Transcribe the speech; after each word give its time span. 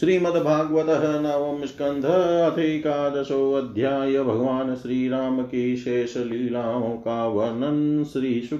श्रीमद्भागवत 0.00 1.22
नवम 1.22 1.66
स्कंध 1.66 2.04
अथकादशो 2.04 3.52
अध्याय 3.52 4.22
भगवान 4.22 4.74
श्री 4.74 5.08
राम 5.08 5.42
की 5.42 5.76
शेष 5.76 6.16
लीलाओं 6.16 6.80
का 6.80 7.26
वर्णन 7.26 8.04
श्री 8.04 8.50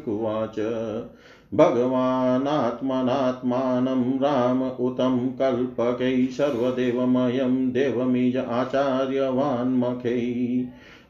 भगवानात्मनात्मानं 1.54 4.18
राम 4.18 4.62
उतं 4.62 5.28
कल्पकै 5.28 6.26
सर्वदेवमयं 6.26 7.70
देवमीज 7.70 8.36
आचार्यवान्मखै। 8.36 10.20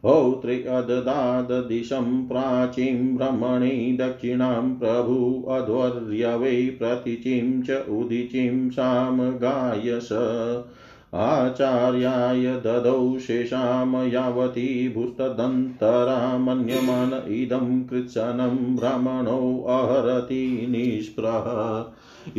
हौत्रे 0.05 0.55
अददाददिशं 0.55 2.29
प्राचीं 2.29 3.17
ब्रह्मणे 3.17 3.97
दक्षिणां 4.01 4.75
प्रभु 4.75 5.51
अध्वर्यवै 5.51 6.77
प्रतीचिं 6.79 7.63
च 7.63 7.85
उदीचिं 7.89 8.71
सामगायस 8.71 10.09
आचार्याय 11.15 12.55
ददौ 12.55 13.19
शेषां 13.19 14.09
यावती 14.09 14.89
भूस्तदन्तरामन्यमान 14.89 17.33
इदं 17.33 17.85
कृत्सनं 17.85 18.77
ब्राह्मणोऽहरति 18.77 20.67
निःस्पृह। 20.71 21.47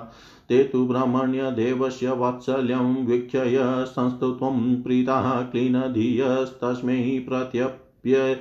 ते 0.49 0.65
तु 0.65 0.87
ब्रह्मण्यदेवस्य 0.87 2.11
वात्सल्यं 2.11 3.07
वीक्षय 3.07 3.85
संस्तुत्वं 3.89 4.83
प्रीताः 4.83 5.43
क्लीनधियस्तस्मै 5.43 7.25
प्रत्यप्य 7.29 8.41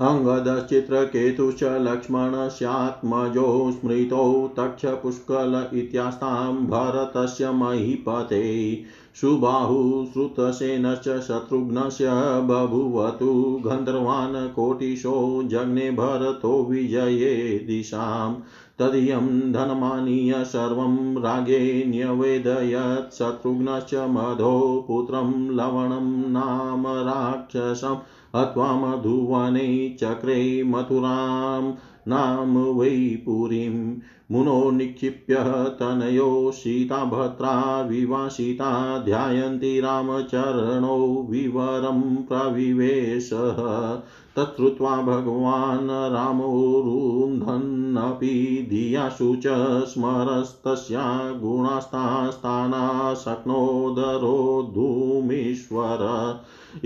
अङ्गदश्चित्रकेतुश्च 0.00 1.64
लक्ष्मणस्यात्मजो 1.64 3.70
स्मृतौ 3.70 4.48
तक्षपुष्कल 4.56 5.78
इत्यास्तां 5.78 6.66
भरतस्य 6.66 7.50
महीपते। 7.50 8.84
सुबाहु 9.20 10.06
श्रुतसेनश्च 10.12 11.20
शत्रुघ्नस्य 11.20 12.10
बभूवतु 12.50 13.62
गन्धर्वान् 13.66 14.48
कोटिशो 14.48 15.42
जग्ने 15.42 15.90
भरतो 15.90 16.64
विजये 16.64 17.64
दिशाम् 17.66 18.36
तदीयं 18.78 19.52
धनमानीय 19.52 20.44
सर्वं 20.44 21.22
रागे 21.22 21.84
न्यवेदयत् 21.86 23.14
शत्रुघ्नश्च 23.14 23.94
मधो 23.94 24.84
पुत्रं 24.88 25.50
लवणं 25.50 26.32
नाम 26.32 26.86
राक्षसम् 26.86 27.96
हत्वा 28.36 28.72
मधुवने 28.72 29.96
चक्रे 30.00 30.62
मथुरां 30.62 31.72
नाम 32.08 32.58
वै 32.58 33.22
पुरीं 33.24 33.96
मुनो 34.30 34.70
निक्षिप्य 34.70 35.36
तनयो 35.80 36.50
सीताभद्रा 36.54 37.82
विवासिता 37.82 38.98
ध्यायन्ति 38.98 39.80
रामचरणौ 39.80 41.26
विवरं 41.30 42.16
प्रविवेशः। 42.16 44.00
तच्छ्रुत्वा 44.36 45.02
भगवान् 45.02 45.90
रामोरुन्धन्नपि 45.90 48.66
धियाशु 48.70 49.36
च 49.36 49.44
स्मरस्तस्या 49.84 51.32
गुणास्तास्ताना 51.32 53.14
शक्नोदरो 53.14 54.70
धूमीश्वर। 54.74 55.98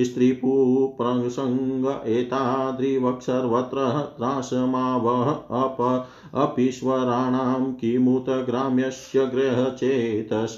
स्त्रीपुप्रसङ्ग 0.09 1.87
एताद्रिवक्सर्वत्र 2.17 3.87
त्रासमावह 4.19 5.31
अप 5.63 5.81
अपीश्वराणां 6.35 7.73
किमुत 7.73 8.31
ग्राम्यस्य 8.31 9.27
गृहचेतस। 9.27 10.57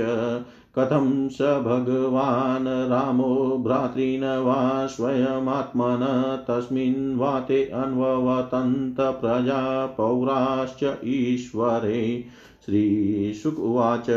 कथं 0.79 1.29
स 1.29 1.37
भगवान् 1.41 2.91
रामो 2.91 3.59
भ्रातॄन् 3.59 4.45
वा 4.45 4.87
स्वयमात्मन 4.87 6.01
तस्मिन् 6.49 7.19
वा 7.19 7.41
ते 7.41 7.65
अन्ववतन्त 7.65 9.01
प्रजा 9.01 9.87
पौराश्च 9.87 10.99
ईश्वरे। 11.05 12.25
श्रीशुक 12.67 13.61
उवाच 13.61 14.11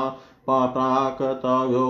प्राकतयो 0.50 1.88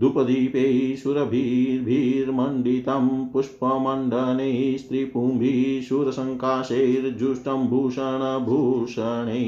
धूपदीपै 0.00 0.64
सुरभिर्भिर्मण्डितं 1.02 3.06
पुष्पमण्डनै 3.32 4.54
स्त्रीपुंभिः 4.78 5.60
सुरसङ्काशैर्जुष्टं 5.88 7.60
भूषणभूषणै 7.68 9.44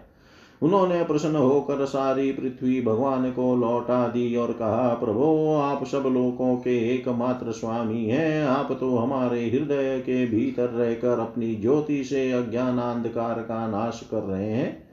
उन्होंने 0.62 1.04
प्रसन्न 1.04 1.36
होकर 1.36 1.84
सारी 1.84 2.32
पृथ्वी 2.32 2.80
भगवान 2.80 3.30
को 3.30 3.56
लौटा 3.56 4.08
दी 4.08 4.36
और 4.36 4.52
कहा, 4.52 4.94
प्रभो, 4.94 5.56
आप 5.56 5.84
सब 5.84 6.02
लोगों 6.06 6.56
के 6.56 6.94
एकमात्र 6.94 7.52
स्वामी 7.52 8.04
हैं। 8.04 8.46
आप 8.46 8.76
तो 8.80 8.96
हमारे 8.96 9.50
हृदय 9.50 9.98
के 9.98 10.26
भीतर 10.26 10.68
रहकर 10.68 11.18
अपनी 11.18 11.54
ज्योति 11.54 12.04
से 12.04 12.32
अज्ञान 12.32 12.78
अंधकार 12.78 13.34
का 13.34 13.66
नाश 13.66 14.08
कर 14.10 14.22
रहे 14.22 14.50
हैं। 14.50 14.85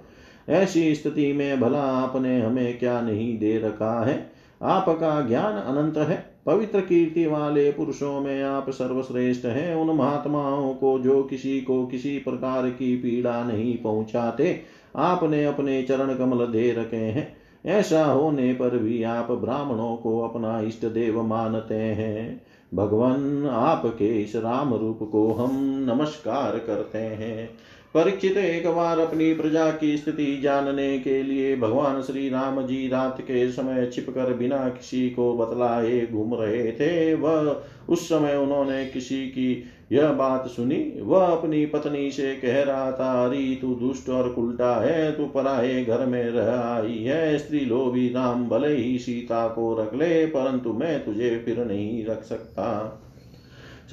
ऐसी 0.50 0.96
स्थिति 0.96 1.34
में 1.34 1.60
भला 1.60 1.82
आपने 1.82 2.42
हमें 2.42 2.80
क्या 2.80 3.02
नहीं 3.02 3.40
दे 3.40 3.60
रखा 3.60 4.06
है? 4.06 4.32
आपका 4.62 5.22
ज्ञान 5.22 5.54
अनंत 5.54 5.98
है। 5.98 6.34
पवित्र 6.46 6.82
कीर्ति 6.82 7.26
वाले 7.26 7.72
पुरुषों 7.72 8.22
में 8.22 8.44
आप 8.44 8.70
सर्वश्रेष्ठ 8.70 9.46
हैं। 9.46 9.76
उन 9.76 9.98
महात्माओं 9.98 10.74
को 10.74 11.00
जो 11.00 11.24
किसी 11.24 11.62
को 11.62 11.86
किसी 11.86 12.18
प्रकार 12.18 12.70
की 12.70 12.96
पीड़ा 12.96 13.44
नहीं 13.44 13.78
पहुंचाते, 13.78 14.62
आपने 14.96 15.46
अपने 15.46 15.84
चरण 15.84 16.16
कमल 16.16 16.46
दे 16.46 16.72
रखे 16.72 16.96
हैं। 16.96 17.38
ऐसा 17.66 18.06
होने 18.06 18.54
पर 18.54 18.78
भी 18.78 19.04
आप 19.04 19.32
ब्राह्मणों 19.32 19.96
को 19.96 20.20
अपना 20.20 20.62
इष्ट 20.62 20.86
देव 20.86 21.22
मानते 21.22 21.76
हैं। 21.76 22.42
भगवान, 22.74 23.48
आपके 23.48 24.22
इस 24.22 24.36
राम 24.36 24.74
रूप 24.74 25.10
को 25.12 25.34
हम 25.34 25.50
नमस्कार 25.90 26.60
करते 26.60 26.98
हैं। 26.98 27.50
परीक्षित 27.94 28.38
एक 28.38 28.68
बार 28.68 29.00
अपनी 29.00 29.34
प्रजा 29.34 29.72
की 29.72 29.98
स्थिति 29.98 30.40
जानने 30.44 31.00
के 31.00 31.24
लिए 31.24 31.56
भगवान 31.56 32.02
श्री 32.02 32.30
राम 32.30 32.68
जी 32.68 32.88
रात 32.88 33.22
के 33.22 33.52
समय 33.52 33.90
छिपकर 33.94 34.34
बिना 34.34 34.70
किसी 34.70 35.10
को 35.10 35.34
बतलाए 35.34 36.08
घूम 36.12 36.34
रहे 36.34 36.72
थे। 36.72 37.14
वह 37.14 37.64
उस 37.90 38.10
समय 38.10 38.36
उन्होंने 38.36 38.86
किसी 38.86 39.28
की 39.28 39.64
यह 39.92 40.12
बात 40.12 40.48
सुनी। 40.48 41.02
वह 41.02 41.26
अपनी 41.26 41.66
पत्नी 41.66 42.12
से 42.12 42.36
कह 42.36 42.64
रहा 42.64 42.92
था, 42.92 43.26
अरे, 43.26 43.58
तू 43.62 43.76
दुष्ट 43.76 44.10
और 44.10 44.30
उल्टा 44.30 44.86
है, 44.86 45.12
तू 45.12 45.26
पराए 45.26 45.86
घर 45.86 46.06
में 46.06 46.24
रह 46.24 46.60
आई 46.60 46.98
है। 46.98 47.38
स्त्री 47.38 47.60
लोभी 47.60 48.10
राम 48.10 48.50
भले 48.50 48.76
ही 48.76 49.00
सीता 49.00 49.48
को 49.48 49.82
रख 49.82 49.94
ले, 49.94 50.26
परंतु 50.26 50.74
मैं 50.74 51.06
तुझे 51.06 51.42
फिर 51.46 51.66
नहीं 51.66 52.06
रख 52.06 52.24
सकता। 52.24 53.00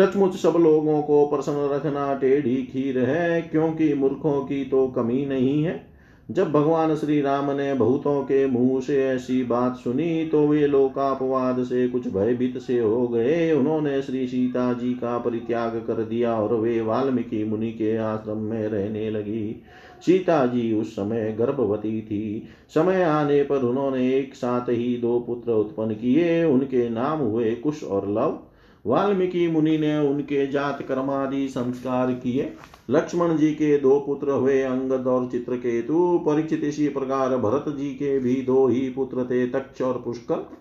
सचमुच 0.00 0.35
सब 0.35 0.54
लोगों 0.57 1.02
को 1.02 1.26
प्रसन्न 1.26 1.69
रखना 1.71 2.14
टेढ़ी 2.14 2.57
खीर 2.57 2.99
है, 2.99 3.42
क्योंकि 3.42 3.95
मूर्खों 3.95 4.40
की 4.40 4.64
तो 4.64 4.87
कमी 4.88 5.26
नहीं 5.26 5.62
है। 5.64 5.90
जब 6.30 6.52
भगवान 6.52 6.95
श्री 6.97 7.21
राम 7.21 7.50
ने 7.50 7.75
बहुतों 7.75 8.23
के 8.23 8.47
मुँह 8.47 8.80
से 8.80 8.97
ऐसी 9.04 9.42
बात 9.45 9.76
सुनी 9.76 10.25
तो 10.26 10.47
वे 10.49 10.66
लोकापवाद 10.66 11.62
से 11.64 11.88
कुछ 11.88 12.09
भयभीत 12.09 12.59
से 12.59 12.78
हो 12.78 13.07
गए। 13.09 13.52
उन्होंने 13.52 14.02
श्री 14.02 14.26
सीता 14.26 14.73
जी 14.73 14.92
का 14.92 15.19
परित्याग 15.19 15.76
कर 15.87 16.02
दिया 16.04 16.35
और 16.35 16.54
वे 16.54 16.80
वाल्मीकि 16.80 17.45
मुनि 17.45 17.71
के 17.73 17.97
आश्रम 17.97 18.38
में 18.38 18.69
रहने 18.69 19.11
लगी। 19.11 19.62
सीता 20.07 20.45
जी 20.47 20.73
उस 20.73 20.92
समय 20.92 21.33
गर्भवती 21.38 22.00
थी। 22.00 22.49
समय 22.75 23.02
आने 23.02 23.42
पर 23.42 23.57
उन्होंने 23.57 24.14
एक 24.14 24.35
साथ 24.35 24.69
ही 24.69 24.97
दो 24.97 25.19
पुत्र 25.21 25.52
उत्पन्न 25.52 25.95
किए। 25.95 26.45
उनके 26.45 26.88
नाम 26.88 27.19
हुए 27.19 27.54
कुश 27.54 27.85
और 27.85 28.11
लव। 28.11 28.38
वाल्मीकि 28.87 29.49
मुनि 29.49 29.79
ने 29.79 29.99
उनके 29.99 30.47
जात 30.47 30.83
कर्मादि 30.83 31.49
संस्कार 31.49 32.13
किए। 32.13 32.53
लक्ष्मण 32.91 33.37
जी 33.37 33.51
के 33.51 33.79
दो 33.79 34.01
पुत्र 34.01 34.31
हुए, 34.31 34.63
अंगद 34.63 35.07
और 35.07 35.29
चित्रकेतु। 35.31 36.19
परिचित 36.27 36.65
इसी 36.65 36.89
प्रकार 36.89 37.37
भरत 37.37 37.65
जी 37.69 37.91
के 37.91 38.19
भी 38.19 38.35
दो 38.35 38.67
ही 38.69 38.91
पुत्र 38.91 39.25
थे, 39.25 39.47
तक्ष 39.47 39.83
और 39.83 40.03
पुष्कर। 40.05 40.61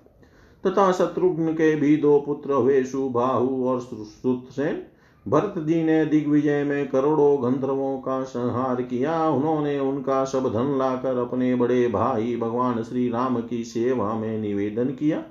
तथा 0.68 0.92
शत्रुघ्न 0.92 1.54
के 1.54 1.76
भी 1.76 1.98
दो 1.98 2.20
पुत्र 2.20 2.54
हुए, 2.54 2.84
सुबाहु 2.84 3.66
और 3.66 3.80
सुतसेन। 3.80 4.84
भरत 5.28 5.54
जी 5.58 5.84
ने 5.84 6.06
दिग्विजय 6.06 6.64
में 6.64 6.88
करोड़ों 6.90 7.44
गंधर्वों 7.44 7.98
का 7.98 8.24
संहार 8.24 8.82
किया। 8.82 9.30
उन्होंने 9.30 9.80
उनका 9.80 10.26
सब 10.26 10.54
धन 10.54 10.78
लाकर 10.78 11.18
अपने 11.18 11.56
बड़े 11.56 11.88
भाई 11.88 12.36
भगवान 12.36 12.84
श्री 12.84 13.10
राम 13.10 13.42
की 13.42 13.64
सेवा 13.64 14.14
में 14.14 14.40
निवेदन 14.40 14.86
किया। 14.86 15.24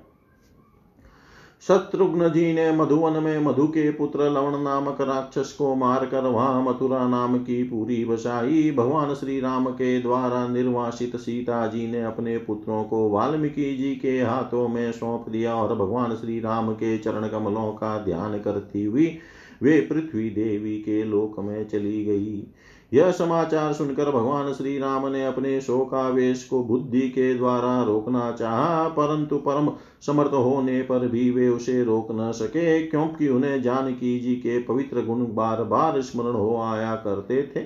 शत्रुघ्न 1.63 2.29
जी 2.29 2.53
ने 2.55 2.71
मधुवन 2.73 3.23
में 3.23 3.39
मधु 3.39 3.67
के 3.67 3.91
पुत्र 3.91 4.31
लवण 4.31 4.59
नामक 4.63 5.01
राक्षस 5.01 5.53
को 5.53 5.75
मारकर 5.75 6.27
वहाँ 6.27 6.63
मथुरा 6.63 7.09
नाम 7.09 7.39
की 7.39 7.63
पूरी 7.63 8.05
बसाई। 8.05 8.71
भगवान 8.71 9.15
श्री 9.15 9.41
राम 9.41 9.67
के 9.71 10.01
द्वारा 10.03 10.47
निर्वासित 10.49 11.17
सीता 11.17 11.67
जी 11.67 11.87
ने 11.87 12.03
अपने 12.03 12.39
पुत्रों 12.39 12.85
को 12.85 13.09
वाल्मीकि 13.11 13.77
जी 13.77 13.95
के 13.95 14.21
हाथों 14.21 14.69
में 14.69 14.93
सौंप 14.93 15.29
दिया 15.29 15.55
और 15.55 15.75
भगवान 15.75 16.15
श्री 16.15 16.41
राम 16.41 16.73
के 16.73 16.99
चरण 16.99 17.29
कमलों 17.29 17.73
का 17.73 17.99
ध्यान 17.99 18.39
करती 18.39 18.85
हुई 18.85 19.19
वे 19.63 19.81
पृथ्वी 19.81 20.31
देवी 20.31 20.77
के 20.79 21.05
लोक 21.05 21.41
में 21.41 21.69
चली 21.69 22.05
गई। 22.05 22.47
यह 22.93 23.11
समाचार 23.11 23.73
सुनकर 23.73 24.11
भगवान 24.11 24.53
श्री 24.53 24.79
राम 24.79 25.09
ने 25.09 25.25
अपने 25.27 25.61
शोकावेश 25.61 26.45
को 26.45 26.65
बुद्धि 26.65 27.01
के 27.01 27.35
द्वारा 27.35 27.83
रोकना 27.83 28.31
चाहा, 28.33 28.89
परंतु 28.89 29.37
परम 29.37 29.71
समर्थ 30.07 30.31
होने 30.31 30.83
पर 30.83 31.09
भी 31.09 31.31
वे 31.31 31.49
उसे 31.49 31.85
रोक 31.85 32.09
न 32.13 32.33
सके, 32.33 32.83
क्योंकि 32.83 33.29
उन्हें 33.29 33.63
जानकी 33.63 34.19
जी 34.21 34.35
के 34.35 34.59
पवित्र 34.59 35.05
गुण 35.05 35.27
बार 35.35 35.63
बार 35.65 36.01
स्मरण 36.01 36.35
हो 36.35 36.61
आया 36.61 36.95
करते 36.95 37.43
थे। 37.43 37.61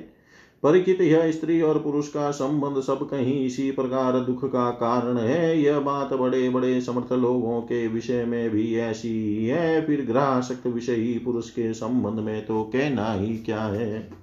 परिचित 0.62 1.00
यह 1.00 1.30
स्त्री 1.30 1.60
और 1.62 1.78
पुरुष 1.78 2.08
का 2.08 2.30
संबंध 2.30 2.82
सब 2.82 3.08
कहीं 3.10 3.46
इसी 3.46 3.70
प्रकार 3.70 4.20
दुख 4.20 4.44
का 4.44 4.70
कारण 4.70 5.18
है। 5.18 5.60
यह 5.60 5.80
बात 5.80 6.12
बड़े 6.12 6.48
बड़े 6.48 6.80
समर्थ 6.80 7.12
लोगों 7.12 7.60
के 7.60 7.88
विषय 7.88 8.24
में 8.24 8.50
भी 8.50 8.76
ऐसी 8.76 9.08
ही 9.08 9.46
है। 9.46 9.86
फिर 9.86 10.04
ग्रासक्त 10.06 10.66
विषयी 10.66 11.18
पुरुष 11.18 11.50
के 11.50 11.74
संबंध 11.74 12.18
में 12.18 12.46
तो 12.46 12.62
कहना 12.62 13.12
ही 13.12 13.36
क्या 13.36 13.62
है? 13.62 14.21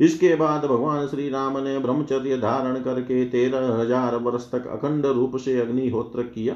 इसके 0.00 0.34
बाद 0.36 0.64
भगवान 0.64 1.06
श्री 1.06 1.28
राम 1.28 1.58
ने 1.58 1.78
ब्रह्मचर्य 1.78 2.36
धारण 2.38 2.80
करके 2.82 3.24
तेरह 3.24 3.66
हज़ार 3.80 4.16
वर्ष 4.16 4.50
तक 4.52 4.66
अखंड 4.68 5.06
रूप 5.06 5.36
से 5.36 5.60
अग्निहोत्र 5.60 6.22
किया। 6.24 6.54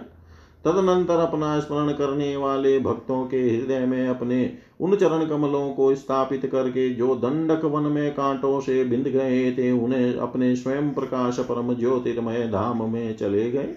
तदनंतर 0.64 1.18
अपना 1.18 1.58
स्मरण 1.60 1.92
करने 1.92 2.36
वाले 2.36 2.78
भक्तों 2.78 3.24
के 3.26 3.40
हृदय 3.40 3.86
में 3.86 4.08
अपने 4.08 4.52
उन 4.80 4.96
चरण 4.96 5.26
कमलों 5.26 5.68
को 5.70 5.94
स्थापित 5.94 6.46
करके 6.46 6.88
जो 6.90 7.14
दंडक 7.14 7.64
वन 7.64 7.82
में 7.82 8.14
कांटों 8.14 8.60
से 8.60 8.84
बिंद 8.84 9.08
गए 9.08 9.52
थे, 9.52 9.70
उन्हें 9.72 10.16
अपने 10.16 10.56
स्वयं 10.56 10.90
प्रकाश 10.90 11.38
परम 11.38 11.74
ज्योतिर्मय 11.74 12.46
धाम 12.46 12.82
में 12.92 13.16
चले 13.16 13.50
गए। 13.50 13.68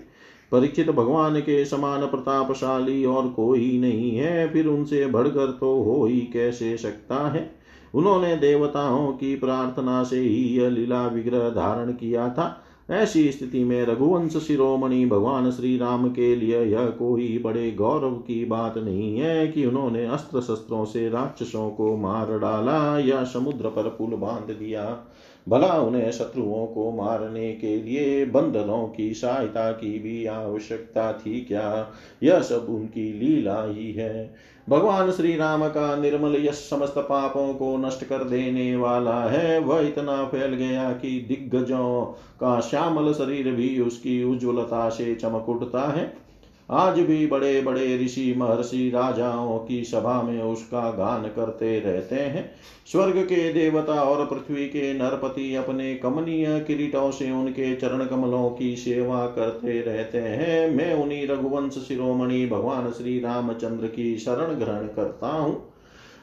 परीक्षित 0.51 0.89
भगवान 0.89 1.39
के 1.39 1.63
समान 1.65 2.05
प्रतापशाली 2.05 3.03
और 3.05 3.27
कोई 3.27 3.77
नहीं 3.79 4.12
है, 4.12 4.47
फिर 4.53 4.67
उनसे 4.67 5.05
बढ़कर 5.05 5.51
तो 5.51 5.75
हो 5.83 6.05
ही 6.05 6.19
कैसे 6.33 6.77
सकता 6.77 7.27
है? 7.29 7.56
उन्होंने 7.94 8.36
देवताओं 8.36 9.12
की 9.12 9.36
प्रार्थना 9.36 10.03
से 10.03 10.20
ही 10.20 10.60
यह 10.60 10.70
लीला 10.70 11.08
विग्रह 11.08 11.50
धारण 11.50 11.91
किया 11.91 12.29
था। 12.29 12.63
ऐसी 12.89 13.32
स्थिति 13.32 13.63
में 13.63 13.86
रघुवंश 13.86 14.38
शिरोमणि 14.38 15.06
भगवान 15.06 15.51
श्री 15.51 15.77
राम 15.77 16.10
के 16.10 16.36
लिए 16.36 16.63
यह 16.63 16.86
कोई 16.86 17.41
बड़े 17.46 17.72
गौरव 17.72 18.12
की 18.12 18.46
बात 18.46 18.77
नहीं 18.77 19.20
है 19.20 19.48
कि 19.48 19.65
उन्होंने 19.65 20.06
अस्त्र 20.06 20.41
शस्त्रों 20.41 20.86
से 20.86 21.10
राक्षसों 21.10 21.70
को 21.70 21.98
मार 21.98 22.39
डाला 22.39 23.00
या 23.00 23.24
समुद्र 23.24 23.70
पर 23.70 23.84
पुल 23.84 24.10
बाँध 24.10 24.51
दिया। 24.51 25.13
भला 25.50 25.82
उन्हें 25.82 26.12
शत्रुओं 26.12 26.65
को 26.65 26.91
मारने 26.91 27.53
के 27.53 27.82
लिए 27.84 28.25
बंदरों 28.25 28.88
की 28.88 29.13
सहायता 29.13 29.72
की 29.72 30.00
भी 30.00 30.25
आवश्यकता 30.25 31.13
थी 31.13 31.41
क्या? 31.41 31.91
यह 32.24 32.39
सब 32.39 32.65
उनकी 32.70 33.13
लीला 33.13 33.63
ही 33.63 33.91
है। 33.91 34.36
भगवान 34.69 35.12
श्री 35.12 35.36
राम 35.36 35.67
का 35.67 35.95
निर्मल 35.95 36.36
यश 36.45 36.55
समस्त 36.69 36.97
पापों 36.97 37.53
को 37.53 37.77
नष्ट 37.77 38.03
कर 38.03 38.24
देने 38.24 38.75
वाला 38.75 39.19
है। 39.24 39.59
वह 39.59 39.79
इतना 39.79 40.25
फैल 40.25 40.53
गया 40.53 40.91
कि 40.91 41.09
दिग्गजों 41.29 42.05
का 42.39 42.59
श्यामल 42.59 43.13
शरीर 43.13 43.51
भी 43.51 43.79
उसकी 43.81 44.24
उज्ज्वलता 44.24 44.89
से 44.89 45.15
चमक 45.15 45.50
उठता 45.50 45.91
है। 45.91 46.26
आज 46.71 47.00
भी 47.00 47.27
बड़े 47.27 47.62
बड़े 47.62 47.97
ऋषि 48.05 48.33
महर्षि 48.38 48.89
राजाओं 48.89 49.59
की 49.59 49.83
सभा 49.83 50.21
में 50.21 50.41
उसका 50.41 50.91
गान 50.91 51.24
करते 51.24 51.79
रहते 51.79 52.15
हैं। 52.15 52.51
स्वर्ग 52.91 53.17
के 53.17 53.53
देवता 53.53 53.93
और 53.93 54.25
पृथ्वी 54.25 54.65
के 54.65 54.93
नरपति 54.93 55.55
अपने 55.55 55.95
कमनीय 55.95 56.59
किरीटों 56.59 57.12
से 57.12 57.31
उनके 57.31 57.75
चरण 57.75 58.05
कमलों 58.05 58.50
की 58.50 58.75
सेवा 58.75 59.25
करते 59.27 59.81
रहते 59.81 60.17
हैं। 60.17 60.69
मैं 60.71 60.93
उन्हीं 60.93 61.27
रघुवंश 61.27 61.74
शिरोमणि 61.74 62.45
भगवान 62.45 62.91
श्री 62.91 63.19
रामचंद्र 63.19 63.88
की 63.88 64.17
शरण 64.17 64.55
ग्रहण 64.55 64.88
करता 64.88 65.27
हूँ। 65.27 65.76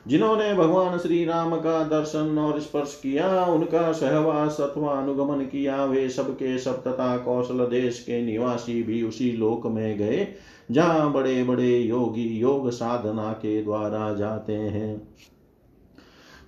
जिन्होंने 0.08 0.54
भगवान 0.54 0.98
श्री 0.98 1.24
राम 1.24 1.56
का 1.56 1.84
दर्शन 1.84 2.38
और 2.38 2.60
स्पर्श 2.60 3.00
किया, 3.02 3.44
उनका 3.44 3.92
सहवास 3.92 4.56
अथवा 4.60 4.92
अनुगमन 4.92 5.44
किया, 5.44 5.84
वे 5.84 6.08
सबके 6.08 6.58
सब 6.58 6.82
तथा 6.82 7.16
कौशल 7.16 7.54
देश 7.54 8.00
के 8.00 8.22
निवासी 8.22 8.82
भी 8.82 9.02
उसी 9.02 9.32
लोक 9.32 9.66
में 9.66 9.98
गए, 9.98 10.28
जहाँ 10.70 11.12
बड़े 11.12 11.44
बड़े 11.44 11.78
योगी 11.78 12.40
योग 12.40 12.70
साधना 12.70 13.32
के 13.32 13.62
द्वारा 13.62 14.14
जाते 14.14 14.52
हैं। 14.52 15.14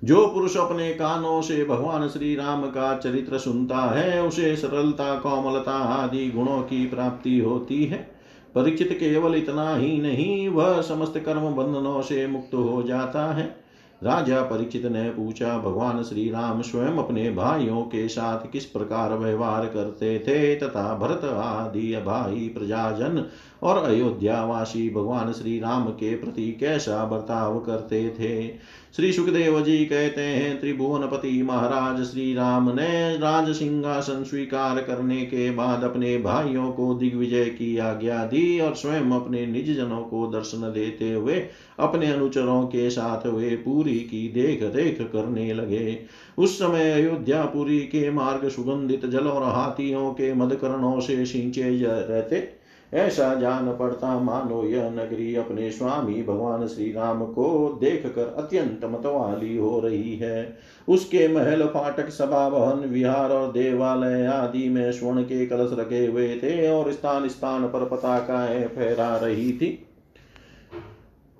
जो 0.04 0.26
पुरुष 0.26 0.56
अपने 0.56 0.94
कानों 0.94 1.42
से 1.42 1.64
भगवान 1.64 2.08
श्री 2.08 2.36
राम 2.36 2.62
का 2.62 2.98
चरित्र 2.98 3.38
सुनता 3.38 3.78
है, 3.78 4.22
उसे 4.22 4.56
सरलता, 4.56 5.18
कोमलता 5.18 5.72
आदि 5.72 6.30
गुणों 6.30 6.62
की 6.62 6.86
प्राप्ति 6.86 7.38
होती 7.38 7.84
है। 7.84 8.15
परीक्षित 8.56 8.92
केवल 9.00 9.34
इतना 9.34 9.76
ही 9.76 9.98
नहीं 9.98 10.48
वह 10.48 10.80
समस्त 10.82 11.18
कर्म 11.18 11.54
बंधनों 11.54 12.02
से 12.02 12.26
मुक्त 12.26 12.54
हो 12.54 12.82
जाता 12.82 13.32
है। 13.34 13.65
राजा 14.04 14.42
परीक्षित 14.42 14.84
ने 14.86 15.10
पूछा, 15.10 15.58
भगवान 15.58 16.02
श्री 16.02 16.30
राम 16.30 16.62
स्वयं 16.62 16.98
अपने 16.98 17.30
भाइयों 17.30 17.82
के 17.82 18.08
साथ 18.08 18.50
किस 18.52 18.64
प्रकार 18.64 19.14
व्यवहार 19.14 19.66
करते 19.66 20.18
थे? 20.18 20.56
तथा 20.56 20.94
भरत 20.94 21.24
आदि 21.24 21.92
भाई 22.06 22.48
प्रजाजन 22.48 23.24
और 23.62 23.82
अयोध्यावासी 23.84 24.88
भगवान 24.90 25.32
श्री 25.32 25.58
राम 25.60 25.86
के 25.86 26.14
प्रति 26.14 26.56
कैसा 26.60 27.04
बर्ताव 27.04 27.58
करते 27.58 28.08
थे? 28.08 28.48
श्री 28.96 29.12
सुखदेव 29.12 29.60
जी 29.60 29.84
कहते 29.84 30.20
हैं, 30.20 30.60
त्रिभुवनपति 30.60 31.42
महाराज 31.42 32.02
श्री 32.04 32.34
राम 32.34 32.70
ने 32.70 33.18
राज 33.18 33.50
सिंहासन 33.54 34.24
स्वीकार 34.24 34.80
करने 34.80 35.24
के 35.24 35.50
बाद 35.50 35.84
अपने 35.84 36.18
भाइयों 36.18 36.70
को 36.72 36.94
दिग्विजय 36.94 37.44
की 37.44 37.76
आज्ञा 37.78 38.24
दी 38.24 38.60
और 38.60 38.74
स्वयं 38.74 39.10
अपने 39.10 39.46
निज 39.46 39.76
जनों 39.76 40.02
को 40.02 40.26
दर्शन 40.26 40.72
देते 40.72 41.12
हुए 41.12 41.46
अपने 41.78 42.12
अनुचरों 42.12 42.62
के 42.66 42.90
साथ 42.90 43.26
वे 43.26 43.50
पूरी 43.56 43.85
की 43.94 44.28
देख 44.28 44.76
रेख 44.76 45.00
करने 45.00 45.54
लगे। 45.54 45.98
उस 46.38 46.58
समय 46.58 46.92
अयोध्यापुरी 46.92 47.80
के 47.80 48.10
मार्ग 48.10 48.48
सुगंधित 48.48 49.06
जल 49.06 49.26
और 49.26 49.42
हाथियों 49.42 50.10
के 50.10 50.34
मदकरणों 50.34 51.00
से 51.00 51.26
सिंचे 51.26 51.62
रहते। 51.84 52.66
ऐसा 52.94 53.34
जान 53.34 53.76
पड़ता, 53.76 54.20
मानो 54.20 54.64
यह 54.64 54.90
नगरी 54.90 55.34
अपने 55.34 55.70
स्वामी 55.70 56.22
भगवान 56.22 56.66
श्री 56.66 56.92
राम 56.92 57.24
को 57.24 57.78
देख 57.80 58.06
कर 58.06 58.34
अत्यंत 58.38 58.80
मतवाली 58.84 59.56
हो 59.56 59.80
रही 59.80 60.16
है। 60.16 60.58
उसके 60.88 61.28
महल, 61.28 61.62
फाटक, 61.62 62.08
सभा, 62.08 62.50
भवन, 62.50 62.88
विहार 62.88 63.30
और 63.30 63.52
देवालय 63.52 64.26
आदि 64.26 64.68
में 64.68 64.92
स्वर्ण 64.92 65.22
के 65.22 65.46
कलश 65.46 65.70
रखे 65.72 66.06
हुए 66.06 66.36
थे 66.36 66.70
और 66.70 66.92
स्थान 66.92 67.28
स्थान 67.28 67.62
पर 67.62 67.84
पताकाएँ 67.84 68.64
फहरा 68.64 69.16
रही 69.16 69.52
थी। 69.52 69.85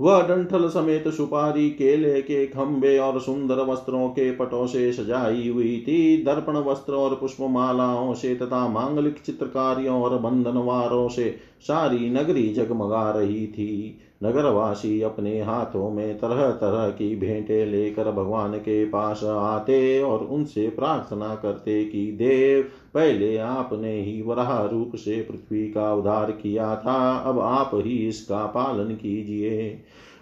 वह 0.00 0.22
डंठल 0.22 0.68
समेत 0.68 1.08
सुपारी 1.08 1.70
केले 1.70 2.22
के 2.22 2.46
खंबे 2.46 2.98
और 2.98 3.20
सुंदर 3.20 3.54
वस्त्रों 3.54 4.08
के 4.08 4.30
पटों 4.32 4.66
से 4.66 4.92
सजाई 4.92 5.48
हुई 5.48 5.84
थी। 5.88 6.24
दर्पण 6.24 6.56
वस्त्र 6.56 6.92
और 6.92 7.14
पुष्पमालाओं 7.14 8.14
से 8.14 8.34
तथा 8.34 8.68
मांगलिक 8.68 9.18
चित्रकारियों 9.18 10.02
और 10.02 10.18
बंधनवारों 10.18 11.08
से 11.08 11.36
सारी 11.60 12.10
नगरी 12.10 12.54
जगमगा 12.54 13.10
रही 13.10 13.46
थी। 13.46 13.98
नगरवासी 14.24 15.00
अपने 15.02 15.42
हाथों 15.42 15.90
में 15.90 16.18
तरह 16.18 16.50
तरह 16.50 16.88
की 16.88 17.16
भेंटें 17.16 17.66
लेकर 17.66 18.10
भगवान 18.10 18.52
के 18.52 18.84
पास 18.84 19.24
आते 19.24 20.02
और 20.02 20.18
उनसे 20.18 20.68
प्रार्थना 20.68 21.34
करते 21.34 21.84
कि, 21.84 22.12
देव, 22.12 22.62
पहले 22.94 23.36
आपने 23.36 24.00
ही 24.00 24.22
वराह 24.22 24.64
रूप 24.64 24.92
से 24.94 25.28
पृथ्वी 25.30 25.72
का 25.72 25.94
उद्धार 25.94 26.30
किया 26.30 26.76
था, 26.76 27.16
अब 27.16 27.40
आप 27.40 27.70
ही 27.74 28.08
इसका 28.08 28.46
पालन 28.46 28.94
कीजिए। 28.94 29.80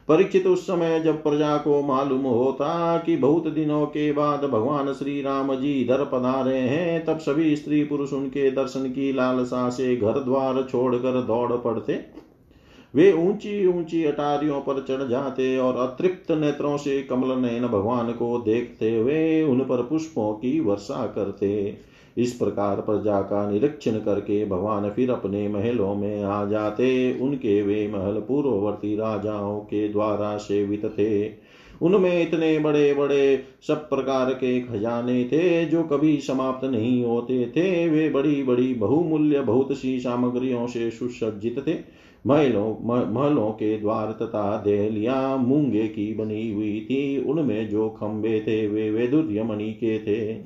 परीक्षित 0.09 0.47
उस 0.47 0.67
समय 0.67 1.01
जब 1.01 1.23
प्रजा 1.23 1.57
को 1.57 1.83
मालूम 1.83 2.21
होता 2.21 2.99
कि 2.99 3.17
बहुत 3.17 3.49
दिनों 3.49 3.87
के 3.87 4.13
बाद 4.13 4.45
भगवान 4.45 4.93
श्री 4.93 5.23
राम 5.23 5.55
जी 5.55 5.73
इधर 5.73 6.05
पधारे 6.05 6.59
हैं, 6.59 7.05
तब 7.05 7.19
सभी 7.19 7.57
स्त्री 7.57 7.85
पुरुष 7.85 8.13
उनके 8.13 8.51
दर्शन 8.51 8.81
की 8.81 9.13
लालसा 9.13 9.71
से 9.71 9.97
घर 9.97 10.13
द्वार 10.13 10.63
छोड़कर 10.63 11.23
दौड़ 11.23 11.53
पड़ते। 11.53 12.24
वे 12.95 13.13
ऊँची 13.13 13.67
ऊँची 13.67 14.05
अटारियों 14.05 14.61
पर 14.61 14.81
चढ़ 14.81 15.09
जाते 15.09 15.57
और 15.59 15.77
अतृप्त 15.77 16.31
नेत्रों 16.31 16.77
से 16.77 17.03
कमल 17.03 17.39
नयन 17.39 17.67
भगवान 17.67 18.13
को 18.13 18.39
देखते 18.39 18.95
हुए 18.97 19.43
उन 19.43 19.61
पर 19.61 19.83
पुष्पों 19.83 20.33
की 20.33 20.61
वर्षा 20.61 21.07
करते। 21.07 21.79
इस 22.17 22.33
प्रकार 22.33 22.81
प्रजा 22.81 23.21
का 23.21 23.51
निरीक्षण 23.51 23.99
करके 23.99 24.45
भगवान 24.45 24.91
फिर 24.91 25.11
अपने 25.11 25.49
महलों 25.49 25.95
में 25.95 26.23
आ 26.23 26.45
जाते। 26.45 27.19
उनके 27.21 27.63
वे 27.63 27.87
महल 27.89 28.21
पूर्ववर्ती 28.21 28.95
राजाओं 28.97 29.61
के 29.61 29.89
द्वारा 29.89 30.37
सेवित 30.37 30.85
थे। 30.99 31.33
उनमें 31.83 32.23
इतने 32.23 32.59
बड़े 32.59 32.95
बड़े 32.95 33.45
सब 33.69 33.89
प्रकार 33.89 34.33
के 34.33 34.61
खजाने 34.61 35.25
थे 35.25 35.65
जो 35.65 35.83
कभी 35.83 36.17
समाप्त 36.21 36.65
नहीं 36.65 37.05
होते 37.05 37.47
थे। 37.47 37.89
वे 37.89 38.09
बड़ी 38.09 38.43
बड़ी 38.43 38.75
बहुमूल्य 38.75 39.41
बहुत 39.41 39.73
सी 39.73 39.99
सामग्रियों 40.01 40.67
से 40.67 40.91
सुसज्जित 40.91 41.59
थे। 41.69 41.75
महलों 42.27 43.13
महलों 43.15 43.51
के 43.51 43.77
द्वार 43.79 44.13
तथा 44.13 44.57
देहलियाँ 44.57 45.37
मूँगे 45.39 45.89
की 45.89 46.15
बनी 46.15 46.53
हुई 46.53 46.81
थी। 46.81 47.19
उनमें 47.19 47.69
जो 47.69 47.89
खंबे 47.91 48.41
थे, 48.41 48.67
वे 48.69 48.91
वेदुर्य 48.91 49.43
मणि 49.43 49.73
के 49.73 49.99
थे। 49.99 50.45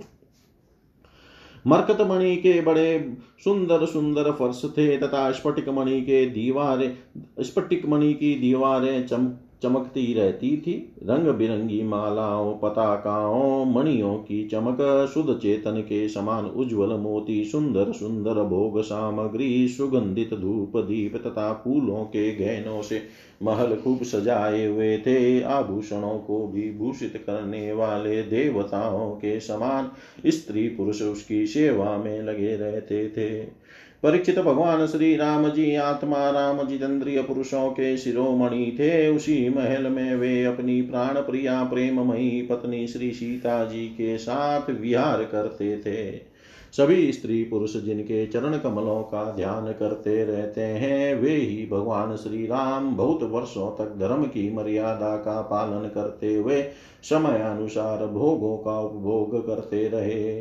मरकत 1.67 2.01
मणि 2.01 2.37
के 2.37 2.61
बड़े 2.61 3.13
सुंदर 3.45 3.87
सुंदर 3.87 4.31
फर्श 4.33 4.63
थे 4.65 4.97
तथा 4.99 5.31
स्फटिक 5.33 5.69
मणि 5.69 6.01
के 6.01 6.27
दीवारें 6.27 6.97
स्फटिक 7.41 7.87
मणि 7.87 8.15
की 8.15 8.35
दीवारें 8.35 9.07
चम 9.07 9.33
चमकती 9.63 10.15
रहती 10.15 10.57
थी। 10.57 10.95
रंग 11.03 11.29
बिरंगी 11.29 11.83
मालाओं, 11.83 12.55
पताकाओं, 12.55 13.65
मणियों 13.65 14.15
की 14.15 14.47
चमक, 14.49 15.11
शुद्ध 15.15 15.35
चेतन 15.35 15.81
के 15.81 16.09
समान 16.09 16.45
उज्जवल 16.45 16.89
मोती, 16.89 17.45
सुंदर 17.45 17.93
सुंदर 17.93 18.43
भोग 18.43 18.81
सामग्री, 18.83 19.69
सुगंधित 19.69 20.35
धूप, 20.35 20.73
दीप 20.77 21.17
तथा 21.17 21.53
फूलों 21.65 22.05
के 22.05 22.33
गहनों 22.35 22.83
से 22.83 23.03
महल 23.43 23.77
खूब 23.77 24.03
सजाए 24.03 24.67
हुए 24.67 24.99
थे। 24.99 25.43
आभूषणों 25.43 26.19
को 26.19 26.47
भी 26.47 26.71
भूषित 26.71 27.25
करने 27.27 27.73
वाले 27.73 28.23
देवताओं 28.23 29.11
के 29.11 29.41
समान 29.41 29.91
स्त्री 30.27 30.69
पुरुष 30.69 31.03
उसकी 31.03 31.47
सेवा 31.47 31.97
में 31.97 32.23
लगे 32.23 32.57
रहते 32.57 33.09
थे। 33.09 33.68
परीक्षित 34.03 34.39
भगवान 34.39 34.87
श्री 34.87 35.17
राम 35.17 35.49
जी 35.49 35.75
आत्मा 35.75 36.31
राम 36.31 36.67
जितेंद्रिय 36.69 37.23
पुरुषों 37.23 37.71
के 37.71 37.97
शिरोमणि 37.97 38.77
थे। 38.79 39.09
उसी 39.09 39.49
महल 39.49 39.87
में 39.87 40.15
वे 40.15 40.45
अपनी 40.45 40.83
प्राण 40.83 41.15
प्रिया 41.15 41.65
प्रेममयी 41.65 42.43
पत्नी 42.43 42.87
श्री 42.87 43.13
सीता 43.13 43.65
जी 43.65 43.87
के 43.87 44.19
साथ 44.19 44.71
विहार 44.71 45.25
करते 45.25 45.79
थे। 45.79 46.28
सभी 46.73 47.13
स्त्री 47.13 47.45
पुरुष 47.45 47.77
जिनके 47.77 48.27
चरण 48.27 48.59
कमलों 48.59 49.03
का 49.03 49.33
ध्यान 49.33 49.73
करते 49.73 50.25
रहते 50.25 50.61
हैं, 50.61 51.15
वे 51.15 51.31
ही 51.31 51.69
भगवान 51.73 52.17
श्री 52.17 52.47
राम 52.47 52.97
बहुत 52.97 53.23
वर्षों 53.23 53.71
तक 53.71 53.97
धर्म 53.99 54.25
की 54.25 54.55
मर्यादा 54.55 55.17
का 55.17 55.41
पालन 55.41 55.89
करते 55.89 56.35
हुए 56.35 56.63
समय 57.03 57.39
अनुसार 57.39 58.07
भोगों 58.07 58.57
का 58.57 58.81
उपभोग 58.81 59.47
करते 59.47 59.89
रहे। 59.89 60.39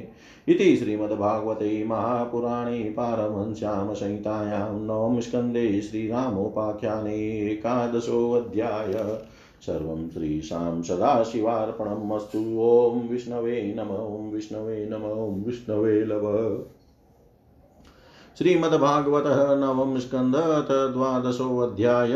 इति 0.48 0.76
श्रीमद्भागवते 0.78 1.84
महापुराणे 1.84 2.84
पारमहंस्यां 2.84 3.96
संहितायां 3.96 4.86
नवम 4.86 5.20
स्कन्धे 5.20 5.82
श्रीरामोपाख्याने 5.82 7.16
एकादशोऽध्याय। 7.52 8.94
सर्वं 9.62 10.10
श्रीशां 10.10 10.82
सदाशिवार्पणम् 10.82 12.12
अस्तु 12.12 12.40
ॐ 12.40 13.10
विष्णवे 13.10 13.76
नम, 13.78 13.82
ॐ 13.82 14.34
विष्णवे 14.34 14.90
नम, 14.92 14.96
ॐ 14.96 15.46
विष्णवे 15.46 16.06
लव 16.06 16.66
श्रीमद्भागवत 18.38 19.24
नवम 19.60 20.00
स्कंद 20.00 20.36
द्वादशो 20.94 21.60
अध्याय 21.60 22.14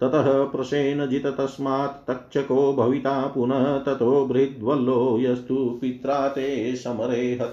ततः 0.00 0.44
प्रसेनजित 0.44 1.26
तस्मात् 1.26 2.08
तक्षको 2.08 2.74
भविता 2.74 3.26
पुनः 3.26 3.78
ततो 3.78 4.26
बृहद्वल्लो 4.26 5.18
यस्तु 5.20 5.78
पित्रा 5.80 6.28
ते 6.28 6.76
समरे 6.76 7.38
हत 7.42 7.52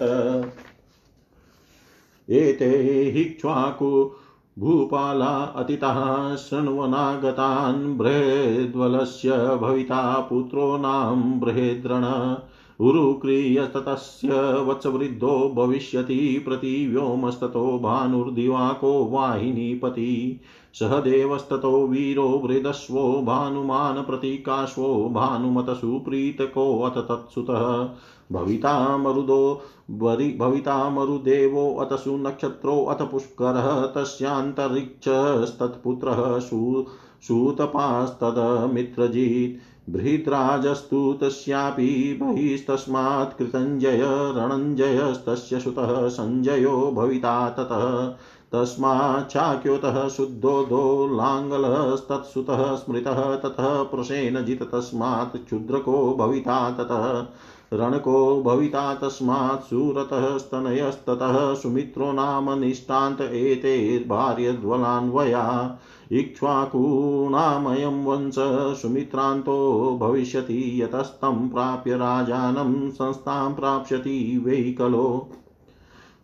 एते 2.30 2.70
हिक्ष्वाकु 3.16 4.12
भूपाला 4.60 5.44
अतितः 5.56 6.36
शृण्वनागतान् 6.36 7.98
बृहेद्वलस्य 7.98 9.32
भविता 9.62 10.20
पुत्रो 10.20 10.78
नाम 10.78 11.40
बृहेद्रण 11.40 12.36
उरुक्रियस्ततस्य 12.86 14.30
वत्सवृद्धो 14.54 15.54
भविष्यति 15.56 16.42
प्रतिव्योमस्ततो 16.46 17.80
भानुर्दिवाको 17.80 19.06
वाहिनीपति। 19.06 20.42
सह 20.74 21.00
देवस्ततो 21.00 21.88
वीरो 21.88 22.28
वृदस्वो 22.28 23.22
भानुमान् 23.22 24.04
प्रतीकाश्वो 24.04 25.10
भानुमतसुप्रीतकोऽथ 25.10 26.98
तत्सुतः। 26.98 27.90
भविता 28.32 28.98
मरुदो 28.98 29.62
भविता 30.40 30.90
मरुदेवो 30.90 31.76
अथ 31.76 31.98
सुनक्षत्रो 31.98 32.86
अथ 32.86 33.12
पुष्करः 33.12 33.86
तस्यान्तरिक्षस्तत्पुत्रः 33.96 36.40
सु 36.40 36.86
बृहद्राजस्तु 39.90 41.18
तस्यापि 41.22 42.20
बहिस्तस्मात् 42.22 43.38
कृतञ्जय 43.38 44.02
रणञ्जयस्तस्य 44.38 45.60
सुतः 45.60 46.10
सञ्जयो 46.10 46.92
भविता 46.92 47.50
ततः 47.50 48.08
तस्माच्छाक्योतः 48.54 50.08
शुद्धोदो 50.08 51.16
लाङ्गलस्तत्सुतः 51.16 52.76
स्मृतः 52.76 53.36
ततः 53.36 53.84
प्रसेनजित 53.84 54.64
तस्मात् 54.64 55.46
क्षुद्रको 55.46 56.16
भविता 56.16 56.72
ततः 56.72 57.26
रणको 57.76 58.42
भविता 58.42 58.94
तस्मात् 58.94 59.64
सुरतः 59.64 60.38
स्तनयस्ततः 60.38 61.54
सुमित्रो 61.54 62.12
नाम 62.12 62.60
निष्ठान्त 62.60 63.22
एतेर्भार्यध्वलान्वया 63.22 65.78
इक्ष्वाकूणामयं 66.12 68.06
वंश 68.06 68.36
सुमित्रान्तो 68.82 69.98
भविष्यति 70.02 70.84
यतस्तं 70.84 71.50
प्राप्य 71.50 71.96
राजानं 71.96 72.90
संस्थां 72.90 73.54
प्राप्स्यति 73.54 74.42
वै 74.46 74.76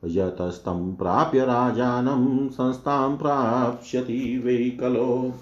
यतस्तं 0.05 0.95
प्राप्य 0.95 1.45
राजानं 1.45 2.47
संस्थां 2.47 3.17
प्राप्स्यति 3.17 4.41
वै 4.45 4.77
कलो 4.79 5.33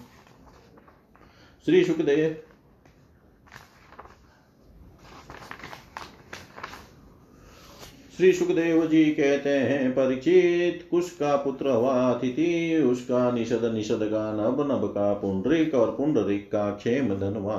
श्री 8.20 8.32
सुखदेव 8.34 8.86
जी 8.86 9.06
कहते 9.06 9.50
हैं, 9.50 9.92
परीक्षित 9.92 10.88
कुश 10.92 11.10
का 11.10 11.36
पुत्र 11.36 11.68
अतिथि 11.68 12.82
उसका 12.84 13.32
निषद 13.32 13.72
निषद 13.74 14.00
का 14.04 14.34
नब 14.34 14.72
नब 14.72 14.88
का 14.88 15.14
पुंडरिक 15.14 15.76
और 15.76 15.92
पुंडरिक 15.92 16.48
का 16.48 16.72
क्षेम 16.72 17.08
धनवा 17.08 17.56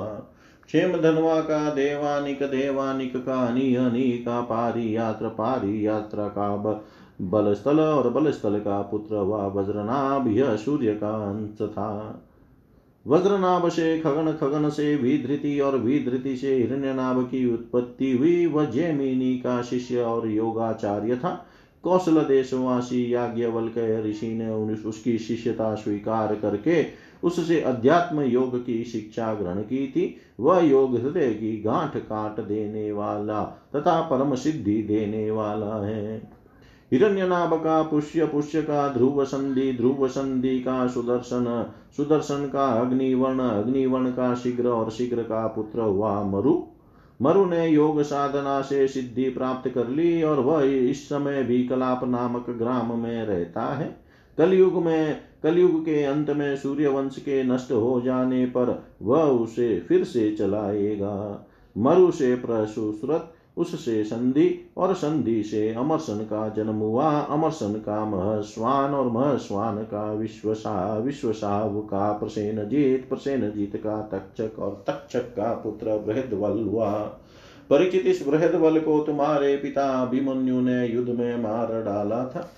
क्षेम 0.65 0.97
धनवा 0.97 1.41
का 1.41 1.69
देवानिक 1.69 2.43
देवानिक 2.43 3.15
का 3.25 3.47
अनि 3.47 3.75
अनि 3.75 4.11
का 4.11 4.41
पारी 4.41 4.95
यात्र 4.95 5.27
पारी 5.27 5.85
यात्रा 5.87 6.27
का 6.27 6.55
बल 7.21 7.53
स्थल 7.53 7.79
और 7.79 8.09
बलस्थल 8.09 8.59
का 8.59 8.81
पुत्र 8.81 9.15
हुआ 9.15 9.47
वज्रनाभ 9.47 10.27
यह 10.27 10.55
सूर्य 10.55 10.93
का 10.93 11.09
अंश 11.09 11.61
था। 11.61 12.21
वज्रनाभ 13.07 13.67
से 13.69 13.99
खगन 13.99 14.31
खगन 14.31 14.69
से 14.69 14.95
विधृति 14.95 15.59
और 15.59 15.77
विधृति 15.77 16.35
से 16.37 16.55
हिरण्यनाभ 16.55 17.23
की 17.23 17.53
उत्पत्ति 17.53 18.11
हुई। 18.11 18.45
वह 18.45 18.65
जैमिनी 18.65 19.37
का 19.37 19.61
शिष्य 19.61 20.01
और 20.01 20.27
योगाचार्य 20.27 21.15
था। 21.15 21.47
कौशल 21.83 22.17
देशवासी 22.17 23.13
याज्ञवल्क 23.13 24.03
ऋषि 24.05 24.27
ने 24.27 24.49
उसकी 24.89 25.17
शिष्यता 25.17 25.75
स्वीकार 25.75 26.35
करके 26.35 26.85
उससे 27.23 27.61
अध्यात्म 27.61 28.21
योग 28.21 28.65
की 28.65 28.83
शिक्षा 28.83 29.33
ग्रहण 29.33 29.61
की 29.61 29.87
थी। 29.87 30.15
वह 30.39 30.59
योग 30.59 30.95
हृदय 30.97 31.33
की 31.33 31.61
गांठ 31.61 31.97
काट 31.97 32.39
देने 32.39 32.91
वाला 32.91 33.43
तथा 33.75 34.01
परम 34.01 34.35
सिद्धि 34.35 34.81
देने 34.83 35.31
वाला 35.31 35.75
है। 35.85 36.40
हिरण्यनाभ 36.91 37.53
का 37.53 37.83
पुष्य 37.83 38.25
पुष्य 38.25 38.61
का 38.61 38.87
ध्रुव 38.87 39.25
संधि 39.25 39.73
ध्रुव 39.73 40.07
संधि 40.07 40.59
का 40.59 40.87
सुदर्शन 40.87 41.71
सुदर्शन 41.97 42.49
का 42.53 42.65
अग्निवर्ण 42.67 43.39
अग्निवर्ण 43.39 44.11
का 44.11 44.35
शीघ्र 44.35 44.67
और 44.67 44.91
शीघ्र 44.91 45.21
का 45.21 45.47
पुत्र 45.47 45.81
हुआ 45.81 46.23
मरु। 46.23 46.61
मरु 47.21 47.45
ने 47.45 47.67
योग 47.67 48.01
साधना 48.01 48.61
से 48.61 48.87
सिद्धि 48.87 49.29
प्राप्त 49.29 49.69
कर 49.69 49.87
ली 49.87 50.23
और 50.23 50.39
वह 50.39 50.63
इस 50.63 51.09
समय 51.09 51.43
भी 51.43 51.63
कलाप 51.67 52.03
नामक 52.03 52.49
ग्राम 52.49 52.99
में 52.99 53.25
रहता 53.25 53.61
है। 53.61 54.05
कलयुग 54.37 54.85
में, 54.85 55.21
कलयुग 55.43 55.85
के 55.85 56.03
अंत 56.03 56.29
में 56.29 56.55
सूर्य 56.55 56.87
वंश 56.87 57.15
के 57.19 57.43
नष्ट 57.43 57.71
हो 57.71 58.01
जाने 58.05 58.45
पर 58.45 58.83
वह 59.01 59.23
उसे 59.23 59.79
फिर 59.79 60.03
से 60.03 60.35
चलाएगा। 60.35 61.47
मरु 61.77 62.11
से 62.11 62.35
प्रसुश्रत 62.35 63.30
उससे 63.57 64.03
संधि 64.03 64.71
और 64.77 64.93
संधि 64.93 65.43
से 65.43 65.73
अमरसन 65.73 66.17
का 66.17 66.49
जन्म 66.49 66.75
हुआ। 66.75 67.19
अमरसन 67.19 67.73
का 67.73 68.05
महस्वान 68.05 68.93
और 68.93 69.11
महस्वान 69.11 69.77
का 69.77 70.13
विश्वसा, 70.13 70.97
विश्वसाव 70.97 71.79
का 71.79 72.11
प्रसेन 72.11 72.69
जीत 72.69 73.09
प्रसेन 73.09 73.51
जीत 73.51 73.75
का 73.75 74.01
तक्षक 74.01 74.59
और 74.59 74.83
तक्षक 74.87 75.35
का 75.35 75.53
पुत्र 75.53 75.97
बृहदवल 75.97 76.63
हुआ। 76.63 76.91
परिचित 77.69 78.05
इस 78.05 78.27
बृहदवल 78.27 78.79
को 78.79 78.99
तुम्हारे 78.99 79.57
पिता 79.57 79.87
अभिमन्यु 79.87 80.61
ने 80.61 80.87
युद्ध 80.87 81.09
में 81.09 81.43
मार 81.43 81.83
डाला 81.83 82.25
था। 82.25 82.51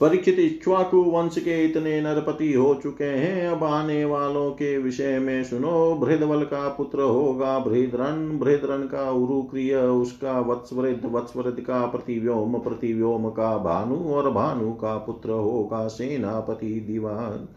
परीक्षित 0.00 0.38
इक्ष्वाकु 0.38 0.96
वंश 0.96 1.38
के 1.38 1.64
इतने 1.64 2.00
नरपति 2.00 2.52
हो 2.52 2.74
चुके 2.74 3.04
हैं। 3.04 3.48
अब 3.48 3.64
आने 3.64 4.04
वालों 4.04 4.50
के 4.50 4.78
विषय 4.78 5.18
में 5.18 5.44
सुनो, 5.44 5.94
भृदवल 5.94 6.44
का 6.44 6.68
पुत्र 6.68 7.00
होगा 7.00 7.58
भृद्रन। 7.58 8.38
भृद्रन 8.38 8.82
का 8.82 9.10
उरुक्रिय, 9.10 9.76
उसका 9.76 10.40
वत्सवृद्ध 10.40 11.06
वत्सवृद्ध 11.06 11.60
का 11.60 11.86
प्रतिव्योम 11.86 12.58
प्रतिव्योम 12.58 13.28
का 13.28 13.56
भानु 13.58 13.96
और 13.96 14.30
भानु 14.30 14.72
का 14.72 14.96
पुत्र 14.96 15.30
होगा 15.30 15.86
सेनापति 15.86 16.80
दिवान। 16.80 17.48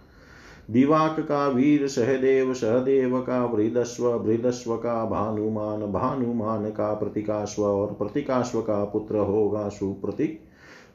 दिवाक 0.71 1.19
का 1.19 1.47
वीर, 1.47 1.87
सहदेव 1.87 2.53
सहदेव 2.53 3.19
का 3.19 3.45
वृदस्व 3.45 4.07
वृदस्व 4.07 4.75
का 4.75 5.05
भानुमान 5.05 5.81
भानुमान 5.91 6.65
का 6.65 6.93
प्रतिकाश्व 6.93 7.63
और 7.63 7.93
प्रतिकाश्व 7.93 8.61
का 8.61 8.83
पुत्र 8.83 9.17
होगा 9.17 9.67
सुप्रतिक। 9.69 10.39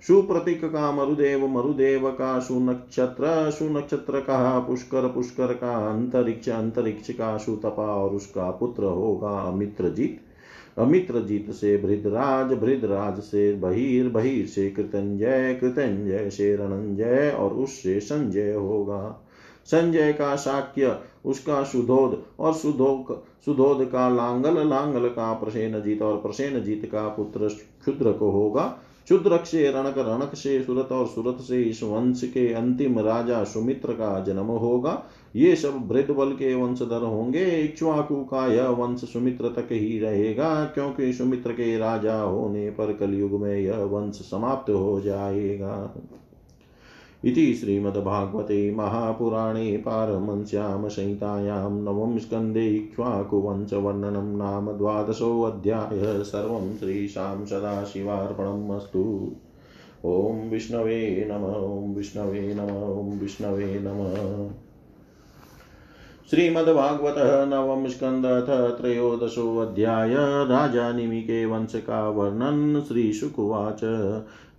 सुप्रतीक 0.06 0.64
का 0.64 0.90
मरुदेव 0.92 1.46
मरुदेव 1.46 2.10
का 2.10 2.38
सुनक्षत्र 2.38 3.50
सुनक्षत्र 3.50 4.20
का 4.20 4.58
पुष्कर 4.60 5.08
पुष्कर 5.08 5.52
का 5.52 5.74
अंतरिक्ष 5.90 6.48
अंतरिक्ष 6.48 7.10
का 7.10 7.36
सुतपा 7.36 7.94
और 7.94 8.10
उसका 8.10 8.50
पुत्र 8.50 8.84
होगा 8.84 9.40
अमित्रजीत 9.40 10.20
अमित्रजीत 10.78 11.50
से 11.50 11.76
भृदराज 11.78 12.52
भृदराज 12.52 13.18
से 13.20 13.52
बहिर 13.52 14.08
बहिर 14.08 14.46
से 14.46 14.70
कृतंजय 14.70 15.54
कृतंजय 15.60 16.30
से 16.30 16.54
रणंजय 16.56 17.36
और 17.38 17.50
उससे 17.50 18.00
संजय 18.00 18.52
होगा। 18.52 19.24
संजय 19.66 20.12
का 20.12 20.36
शाक्य, 20.36 20.98
उसका 21.24 21.62
सुधोध 21.62 22.22
और 22.38 22.52
सुधोक 22.52 23.24
सुधोध 23.44 23.84
का 23.84 24.08
लांगल 24.08 24.68
लांगल 24.68 25.08
का 25.08 25.32
प्रसेन 25.32 25.80
जीत 25.82 26.02
और 26.02 26.16
प्रसेन 26.16 26.62
जीत 26.62 26.88
का 26.92 27.08
पुत्र 27.08 27.48
क्षुद्र 27.48 28.12
को 28.12 28.30
होगा। 28.30 28.78
शुद्रक 29.08 29.44
से 29.44 29.70
रणक 29.70 29.94
रणक 29.98 30.34
से 30.34 30.62
सुरत 30.62 30.88
और 30.92 31.06
सुरत 31.06 31.36
से 31.40 31.62
इस 31.62 31.82
वंश 31.82 32.20
के 32.24 32.52
अंतिम 32.52 32.98
राजा 32.98 33.44
सुमित्र 33.44 33.92
का 33.92 34.20
जन्म 34.20 34.50
होगा। 34.56 35.02
ये 35.36 35.56
सब 35.56 35.74
बल 36.14 36.32
के 36.32 36.54
वंशधर 36.54 37.02
होंगे। 37.02 37.44
इक्ष्वाकु 37.44 38.16
का 38.24 38.46
यह 38.46 38.68
वंश 38.68 39.00
सुमित्र 39.00 39.48
तक 39.48 39.68
ही 39.72 39.98
रहेगा, 39.98 40.64
क्योंकि 40.64 41.12
सुमित्र 41.12 41.52
के 41.52 41.78
राजा 41.78 42.20
होने 42.20 42.70
पर 42.70 42.92
कलयुग 42.92 43.40
में 43.40 43.58
यह 43.58 43.78
वंश 43.78 44.14
समाप्त 44.14 44.70
हो 44.70 45.00
जाएगा। 45.00 45.94
इति 47.24 47.54
श्रीमद्भागवते 47.54 48.74
महापुराणे 48.74 49.76
पारमंस्यां 49.76 50.88
संहितायां 50.88 51.72
नवं 51.72 52.18
स्कन्धे 52.18 52.66
इक्ष्वाकुवंशवर्णनं 52.66 54.36
नाम 54.36 54.72
द्वादशोऽध्यायः 54.72 56.22
सर्वं 56.22 56.76
श्रीशां 56.76 57.46
सदाशिवार्पणम् 57.46 58.70
अस्तु। 58.70 59.32
ॐ 60.04 60.48
विष्णवे 60.50 61.28
नम, 61.30 61.44
ॐ 61.44 61.94
विष्णवे 61.94 62.54
नम, 62.54 62.98
ॐ 62.98 63.18
विष्णवे 63.18 63.80
नमः। 63.82 64.67
श्रीमद्भागवत 66.30 67.48
नवम 67.48 67.88
स्कंद 67.88 68.26
अथ 68.26 68.80
त्रयोदशोऽध्याय 68.80 70.44
राजा 70.44 70.92
निमिके 70.92 71.46
वंश 71.46 71.72
का 71.74 72.08
वर्णन 72.08 72.84
श्रीशुकुवाच। 72.88 73.80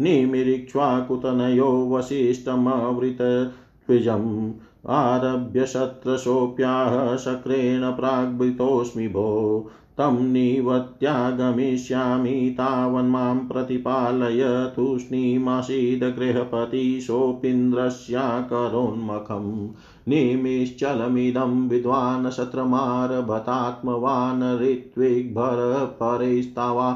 निमिरीक्ष्वाकुतनयो 0.02 1.90
वसिष्ठमवृत। 1.92 3.52
द्विजम् 3.88 4.52
आरभ्य 4.88 5.66
शत्रशोऽप्याह 5.66 7.16
शक्रेण 7.16 7.92
प्राग्भृतोऽस्मि 7.92 9.08
भो। 9.08 9.70
तं 9.98 10.24
निवत्यागमिष्यामि 10.24 12.56
तावन्मां 12.58 13.38
प्रतिपालय 13.38 14.72
तूष्णीमासीदगृहपति 14.76 17.02
सोऽपीन्द्रस्याकरोन्मखम् 17.02 19.68
निमिश्चलमिदं 20.10 21.54
विद्वान् 21.70 22.30
शत्रमारभतात्मवान् 22.32 24.44
ऋत्विग्भरपरेस्तावा 24.62 26.90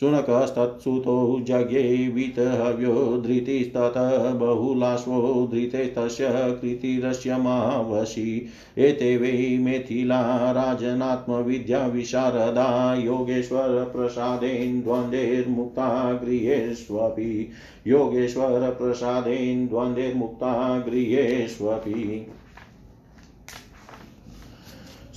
शुनकस्तत्सुतो 0.00 1.40
जज्ञे 1.40 2.08
वितहव्यो 2.08 3.22
धृतिस्ततः 3.26 4.32
बहुलाश्वो 4.32 5.50
धृते 5.52 5.86
तस्य 5.86 6.26
कृतिरस्य 6.30 7.36
मावशी 7.36 8.46
एते 8.78 9.16
वै 9.16 9.58
मिथिला 9.58 10.52
राजनात्मविद्याविशारदा 10.52 12.94
योगेश्वरप्रसादेन 12.94 14.82
द्वन्द्वैर्मुक्ता 14.82 16.12
गृहेष्वपि। 16.12 17.50
योगेश्वरप्रसादेन 17.86 19.68
द्वन्द्वैर्मुक्ता 19.68 20.78
गृहेष्वपि। 20.78 22.26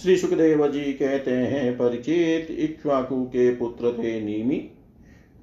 श्री 0.01 0.17
सुखदेव 0.17 0.67
जी 0.67 0.79
कहते 0.79 1.31
हैं, 1.31 1.77
परिचित 1.77 2.59
इक्ष्वाकु 2.59 3.23
के 3.23 3.55
पुत्र 3.55 3.91
थे 3.91 4.21
नीमी 4.21 4.70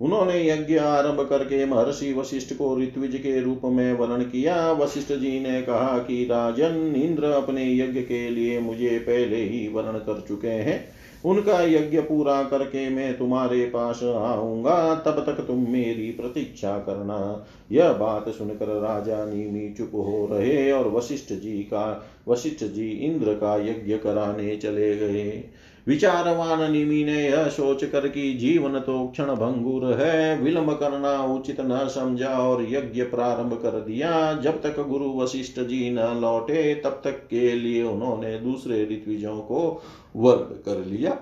उन्होंने 0.00 0.50
यज्ञ 0.50 0.76
आरंभ 0.76 1.20
करके 1.20 1.66
महर्षि 1.66 2.12
वशिष्ठ 2.12 2.54
को 2.54 2.80
ऋत्विज 2.80 3.16
के 3.16 3.40
रूप 3.40 3.60
में 3.64 3.92
वर्ण 3.92 4.22
किया। 4.22 4.72
वशिष्ठ 4.72 5.12
जी 5.12 5.40
ने 5.40 5.62
कहा 5.62 5.98
कि, 5.98 6.24
राजन, 6.24 6.94
इंद्र 6.96 7.24
अपने 7.24 7.76
यज्ञ 7.76 8.00
के 8.00 8.30
लिए 8.30 8.58
मुझे 8.58 8.98
पहले 8.98 9.36
ही 9.36 9.68
वर्ण 9.68 9.98
कर 9.98 10.24
चुके 10.28 10.48
हैं। 10.48 10.98
उनका 11.24 11.62
यज्ञ 11.62 12.00
पूरा 12.00 12.42
करके 12.42 12.88
मैं 12.88 13.18
तुम्हारे 13.18 13.66
पास 13.66 14.02
आऊँगा। 14.02 14.94
तब 14.94 15.24
तक 15.26 15.32
तुम 15.32 15.66
मेरी 15.68 16.10
प्रतीक्षा 16.10 16.78
करना। 16.78 17.46
यह 17.72 17.92
बात 17.92 18.28
सुनकर 18.28 18.66
राजा 18.66 19.24
नीमी 19.24 19.74
चुप 19.74 19.90
हो 19.94 20.28
रहे 20.32 20.72
और 20.72 20.88
वशिष्ठ 20.88 21.32
जी 21.32 21.62
का, 21.62 22.08
वशिष्ठ 22.28 22.64
जी 22.64 22.90
इंद्र 22.90 23.34
का 23.34 23.56
यज्ञ 23.56 23.96
कराने 23.96 24.56
चले 24.56 24.96
गए। 24.96 25.44
विचारवान 25.88 26.72
निमि 26.72 27.04
ने 27.04 27.28
यह 27.28 27.48
सोच 27.48 27.84
कर 27.84 28.08
कि 28.08 28.32
जीवन 28.34 28.78
तो 28.78 29.06
क्षण 29.06 29.24
भंगुर 29.24 29.84
है, 29.94 30.40
विलंब 30.40 30.72
करना 30.72 31.22
उचित 31.22 31.60
न 31.60 31.88
समझा 31.88 32.28
और 32.28 32.62
यज्ञ 32.70 33.02
प्रारंभ 33.02 33.54
कर 33.62 33.80
दिया। 33.80 34.32
जब 34.32 34.62
तक 34.62 34.88
गुरु 34.88 35.08
वशिष्ठ 35.10 35.60
जी 35.60 35.90
न 35.90 36.18
लौटे, 36.20 36.74
तब 36.74 37.00
तक 37.04 37.26
के 37.30 37.52
लिए 37.52 37.82
उन्होंने 37.82 38.38
दूसरे 38.38 38.82
ऋतविजों 38.84 39.36
को 39.36 39.82
वर्ग 40.16 40.62
कर 40.64 40.84
लिया। 40.84 41.18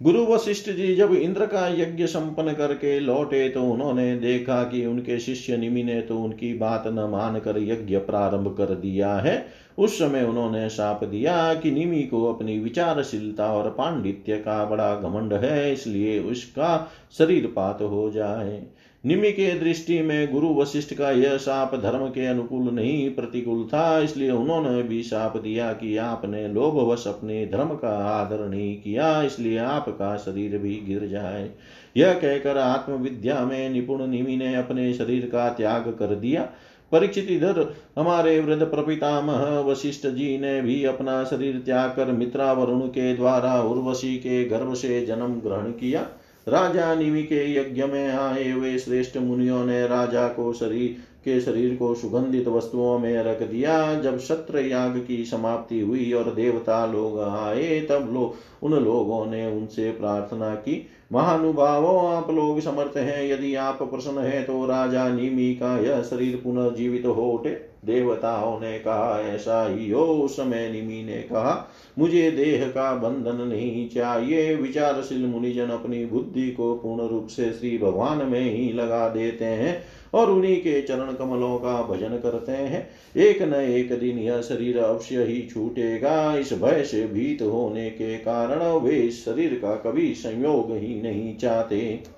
गुरु 0.00 0.24
वशिष्ठ 0.24 0.70
जी 0.70 0.94
जब 0.96 1.12
इंद्र 1.14 1.46
का 1.46 1.66
यज्ञ 1.68 2.06
संपन्न 2.06 2.52
करके 2.52 2.98
लौटे 3.00 3.48
तो 3.48 3.62
उन्होंने 3.62 4.16
देखा 4.16 4.62
कि 4.64 4.84
उनके 4.86 5.18
शिष्य 5.18 5.56
निमि 5.56 5.82
ने 5.82 6.00
तो 6.00 6.18
उनकी 6.18 6.52
बात 6.54 6.84
न 6.86 7.08
मानकर 7.12 7.58
यज्ञ 7.58 7.98
प्रारंभ 7.98 8.54
कर 8.58 8.74
दिया 8.74 9.14
है। 9.14 9.46
उस 9.78 9.98
समय 9.98 10.24
उन्होंने 10.24 10.68
साप 10.68 11.04
दिया 11.04 11.54
कि 11.54 11.70
निमि 11.70 12.02
को 12.02 12.24
अपनी 12.32 12.58
विचारशीलता 12.58 13.46
और 13.46 13.70
पांडित्य 13.70 14.36
का 14.36 14.64
बड़ा 14.64 14.94
घमंड 14.96 15.32
है, 15.34 15.72
इसलिए 15.72 16.18
उसका 16.20 16.90
शरीर 17.18 17.46
पात 17.46 17.82
हो 17.82 18.10
जाए। 18.10 18.62
निमि 19.06 19.30
के 19.32 19.50
दृष्टि 19.58 20.00
में 20.02 20.32
गुरु 20.32 20.48
वशिष्ठ 20.54 20.94
का 20.94 21.10
यह 21.10 21.36
साप 21.36 21.74
धर्म 21.74 22.06
के 22.06 22.26
अनुकूल 22.26 22.70
नहीं 22.70 23.10
प्रतिकूल 23.10 23.62
था, 23.64 23.98
इसलिए 23.98 24.30
उन्होंने 24.30 24.82
भी 24.82 25.02
साप 25.02 25.36
दिया 25.36 25.72
कि 25.72 25.96
आपने 25.96 26.46
लोभवश 26.48 27.06
अपने 27.06 27.44
धर्म 27.46 27.68
का 27.68 27.96
आदर 28.08 28.44
नहीं 28.48 28.74
किया, 28.76 29.22
इसलिए 29.22 29.58
आपका 29.58 30.16
शरीर 30.16 30.58
भी 30.58 30.74
गिर 30.86 31.06
जाए। 31.06 31.50
यह 31.96 32.12
कहकर 32.12 32.58
आत्मविद्या 32.58 33.40
में 33.40 33.68
निपुण 33.70 34.06
निमि 34.06 34.36
ने 34.36 34.54
अपने 34.54 34.92
शरीर 34.94 35.26
का 35.26 35.48
त्याग 35.48 35.88
कर 35.98 36.14
दिया। 36.16 36.48
परीक्षित 36.92 37.30
इधर, 37.30 37.74
हमारे 37.98 38.38
वृद्ध 38.40 38.62
प्रपितामह 38.62 39.48
वशिष्ठ 39.60 40.06
जी 40.06 40.36
ने 40.38 40.60
भी 40.62 40.84
अपना 40.84 41.22
शरीर 41.24 41.62
त्याग 41.64 41.90
कर 41.90 42.12
मित्रा 42.12 42.52
वरुण 42.52 42.86
के 42.88 43.14
द्वारा 43.14 43.60
उर्वशी 43.62 44.16
के 44.16 44.44
गर्भ 44.44 44.74
से 44.74 45.04
जन्म 45.06 45.40
ग्रहण 45.40 45.70
किया। 45.72 46.06
राजा 46.48 46.94
निमि 46.94 47.22
के 47.22 47.54
यज्ञ 47.54 47.84
में 47.84 48.08
आए 48.08 48.50
हुए 48.50 48.78
श्रेष्ठ 48.78 49.16
मुनियों 49.16 49.64
ने 49.64 49.86
राजा 49.86 50.28
को 50.28 50.52
शरीर 50.52 50.96
के 51.24 51.40
शरीर 51.40 51.74
को 51.76 51.94
सुगंधित 51.94 52.48
वस्तुओं 52.48 52.98
में 52.98 53.22
रख 53.22 53.42
दिया। 53.42 53.94
जब 53.94 54.18
सत्र 54.18 54.58
याग 54.58 55.04
की 55.08 55.24
समाप्ति 55.24 55.80
हुई 55.80 56.12
और 56.12 56.34
देवता 56.34 56.86
लोग 56.86 57.20
आए, 57.20 57.80
तब 57.80 58.10
लोग 58.12 58.34
उन 58.64 58.72
लोगों 58.72 59.26
ने 59.26 59.46
उनसे 59.46 59.90
प्रार्थना 59.90 60.54
की, 60.54 60.86
महानुभावों, 61.12 62.12
आप 62.12 62.30
लोग 62.30 62.60
समर्थ 62.60 62.96
हैं। 62.96 63.32
यदि 63.32 63.54
आप 63.54 63.82
प्रसन्न 63.82 64.18
हैं 64.18 64.44
तो 64.46 64.66
राजा 64.66 65.08
निमी 65.08 65.54
का 65.54 65.78
यह 65.78 66.02
शरीर 66.02 66.40
पुनर्जीवित 66.44 67.06
हो 67.06 67.30
उठे। 67.30 67.75
देवताओं 67.86 68.58
ने 68.60 68.78
कहा, 68.78 69.20
ऐसा 69.20 69.66
ही 69.68 69.90
हो 69.90 70.28
समय 70.28 70.68
निमी 70.68 71.04
ने 71.04 71.20
कहा, 71.22 71.70
मुझे 71.98 72.30
देह 72.30 72.66
का 72.68 72.94
बंधन 72.94 73.44
नहीं 73.46 73.88
चाहिए। 73.88 74.54
विचारशील 74.54 75.26
मुनिजन 75.26 75.66
अपनी 75.66 76.04
बुद्धि 76.04 76.50
को 76.50 76.74
पूर्ण 76.74 77.08
रूप 77.08 77.26
से 77.26 77.52
श्री 77.52 77.76
भगवान 77.78 78.26
में 78.26 78.40
ही 78.40 78.72
लगा 78.72 79.08
देते 79.08 79.44
हैं 79.44 79.82
और 80.14 80.30
उन्हीं 80.30 80.56
के 80.56 80.80
चरण 80.82 81.12
कमलों 81.12 81.56
का 81.58 81.82
भजन 81.82 82.16
करते 82.16 82.52
हैं। 82.52 82.88
एक 83.16 83.42
न 83.42 83.54
एक 83.54 83.98
दिन 83.98 84.18
यह 84.18 84.40
शरीर 84.40 84.78
अवश्य 84.78 85.24
ही 85.24 85.40
छूटेगा। 85.52 86.36
इस 86.38 86.52
भय 86.52 86.82
से 86.84 87.06
भीत 87.06 87.42
होने 87.42 87.90
के 87.90 88.16
कारण 88.16 88.62
वे 88.80 88.96
इस 88.96 89.24
शरीर 89.24 89.54
का 89.54 89.74
कभी 89.76 90.14
संयोग 90.14 90.72
ही 90.72 91.02
नहीं 91.02 91.36
चाहते। 91.36 92.15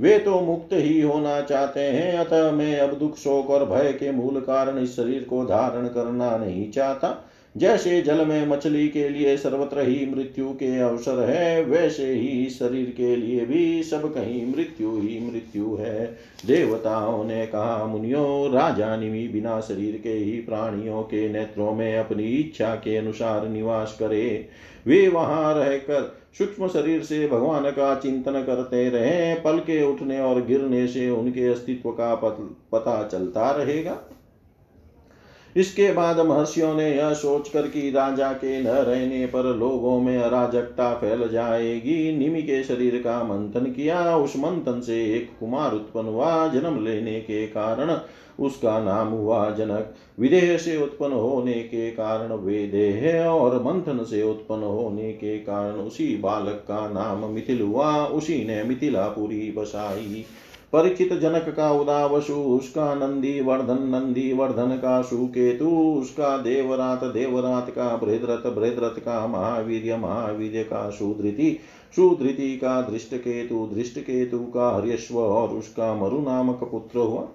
वे 0.00 0.18
तो 0.18 0.40
मुक्त 0.40 0.68
ही 0.72 1.00
होना 1.00 1.40
चाहते 1.40 1.80
हैं, 1.80 2.18
अतः 2.18 2.50
मैं 2.50 2.78
अब 2.78 2.98
दुख, 2.98 3.16
शोक 3.16 3.50
और 3.50 3.64
भय 3.64 3.92
के 3.92 4.10
मूल 4.12 4.40
कारण 4.40 4.78
इस 4.78 4.96
शरीर 4.96 5.26
को 5.30 5.44
धारण 5.44 5.86
करना 5.86 6.36
नहीं 6.36 6.70
चाहता। 6.70 7.26
जैसे 7.56 8.02
जल 8.02 8.26
में 8.26 8.46
मछली 8.46 8.88
के 8.88 9.08
लिए 9.08 9.36
सर्वत्र 9.36 9.80
ही 9.80 10.06
मृत्यु 10.06 10.50
के 10.50 10.78
अवसर 10.78 11.30
है, 11.30 11.64
वैसे 11.64 12.12
ही 12.12 12.50
शरीर 12.50 12.94
के 12.96 13.16
लिए 13.16 13.44
भी 13.46 13.82
सब 13.82 14.14
कहीं 14.14 14.46
मृत्यु 14.46 14.90
ही 14.90 15.30
मृत्यु 15.32 15.76
है। 15.76 16.06
देवताओं 16.46 17.24
ने 17.24 17.46
कहा, 17.46 17.86
मुनियो, 17.86 18.50
राजा 18.54 18.96
निमि 18.96 19.28
बिना 19.28 19.60
शरीर 19.60 20.00
के 20.02 20.12
ही 20.12 20.30
प्राणियों 20.30 21.02
के 21.02 21.28
नेत्रों 21.28 21.72
में 21.72 21.98
अपनी 21.98 22.24
इच्छा 22.24 22.74
के 22.74 22.96
अनुसार 22.96 23.48
निवास 23.48 23.96
करे। 24.00 24.48
वे 24.86 25.08
वहाँ 25.08 25.54
रहकर 25.54 26.19
सूक्ष्म 26.38 26.68
शरीर 26.68 27.02
से 27.02 27.26
भगवान 27.28 27.70
का 27.70 27.94
चिंतन 27.94 28.42
करते 28.42 28.88
रहे 28.90 29.34
पल 29.34 29.58
के 29.58 29.82
उठने 29.84 30.20
और 30.20 30.44
गिरने 30.44 30.86
से 30.86 31.10
उनके 31.10 31.46
अस्तित्व 31.48 31.90
का 31.90 32.14
पता 32.72 33.02
चलता 33.08 33.50
रहेगा। 33.50 33.98
इसके 35.60 35.92
बाद 35.92 36.20
महर्षियों 36.20 36.74
ने 36.74 36.96
यह 36.96 37.12
सोचकर 37.14 37.62
कि 37.62 37.90
राजा 37.90 38.32
के 38.32 38.60
न 38.62 38.66
रहने 38.66 39.26
पर 39.26 39.56
लोगों 39.56 40.00
में 40.00 40.16
अराजकता 40.18 40.94
फैल 40.94 41.28
जाएगी। 41.28 42.16
निमि 42.18 42.42
के 42.42 42.62
शरीर 42.64 42.96
का 42.96 43.22
मंथन 43.24 43.66
किया। 43.66 44.16
उस 44.16 44.36
मंथन 44.36 44.80
से 44.80 45.14
एक 45.14 45.30
कुमार 45.40 45.72
उत्पन्न 45.72 46.06
हुआ। 46.06 46.48
जन्म 46.48 46.84
लेने 46.84 47.20
के 47.20 47.46
कारण 47.46 47.98
उसका 48.40 48.78
नाम 48.80 49.08
हुआ 49.08 49.50
जनक। 49.50 49.94
विदेह 50.20 50.56
से 50.56 50.76
उत्पन्न 50.82 51.12
होने 51.12 51.52
के 51.52 51.90
कारण 51.90 52.32
वे 52.32 52.66
देह 52.66 53.26
और 53.26 53.62
मंथन 53.62 54.04
से 54.04 54.22
उत्पन्न 54.22 54.62
होने 54.62 55.12
के 55.12 55.38
कारण 55.38 55.72
उसी 55.72 56.16
बालक 56.16 56.64
का 56.70 56.88
नाम 56.88 57.30
मिथिल 57.30 57.60
हुआ। 57.62 58.04
उसी 58.06 58.44
ने 58.44 58.62
मिथिलापुरी 58.62 59.54
बसाई। 59.58 60.24
परीक्षित 60.72 61.12
जनक 61.12 61.48
का 61.56 61.70
उदावसु 61.72 62.34
उसका 62.34 62.94
नंदी 62.94 63.40
वर्धन 63.40 63.78
नंदी 63.82 64.32
वर्धन 64.32 64.76
का 64.76 65.02
सुकेतु 65.02 65.68
उसका 66.00 66.36
देवरात 66.38 67.04
देवरात 67.04 67.70
का 67.70 67.96
बृहद्रथ 67.96 68.50
बृहद्रथ 68.52 69.00
का 69.00 69.26
महावीर 69.26 69.96
महावीर 69.96 70.62
का 70.62 70.90
सुधृति 70.90 71.50
सुधृति 71.96 72.56
का 72.56 72.80
दृष्ट 72.82 73.14
केतु 73.14 73.66
दृष्ट 73.74 73.98
केतु 73.98 74.38
का 74.38 74.70
हरियश्व 74.76 75.18
और 75.18 75.48
उसका 75.48 75.94
मरु 75.94 76.20
नामक 76.20 76.64
पुत्र 76.64 76.98
हुआ। 76.98 77.26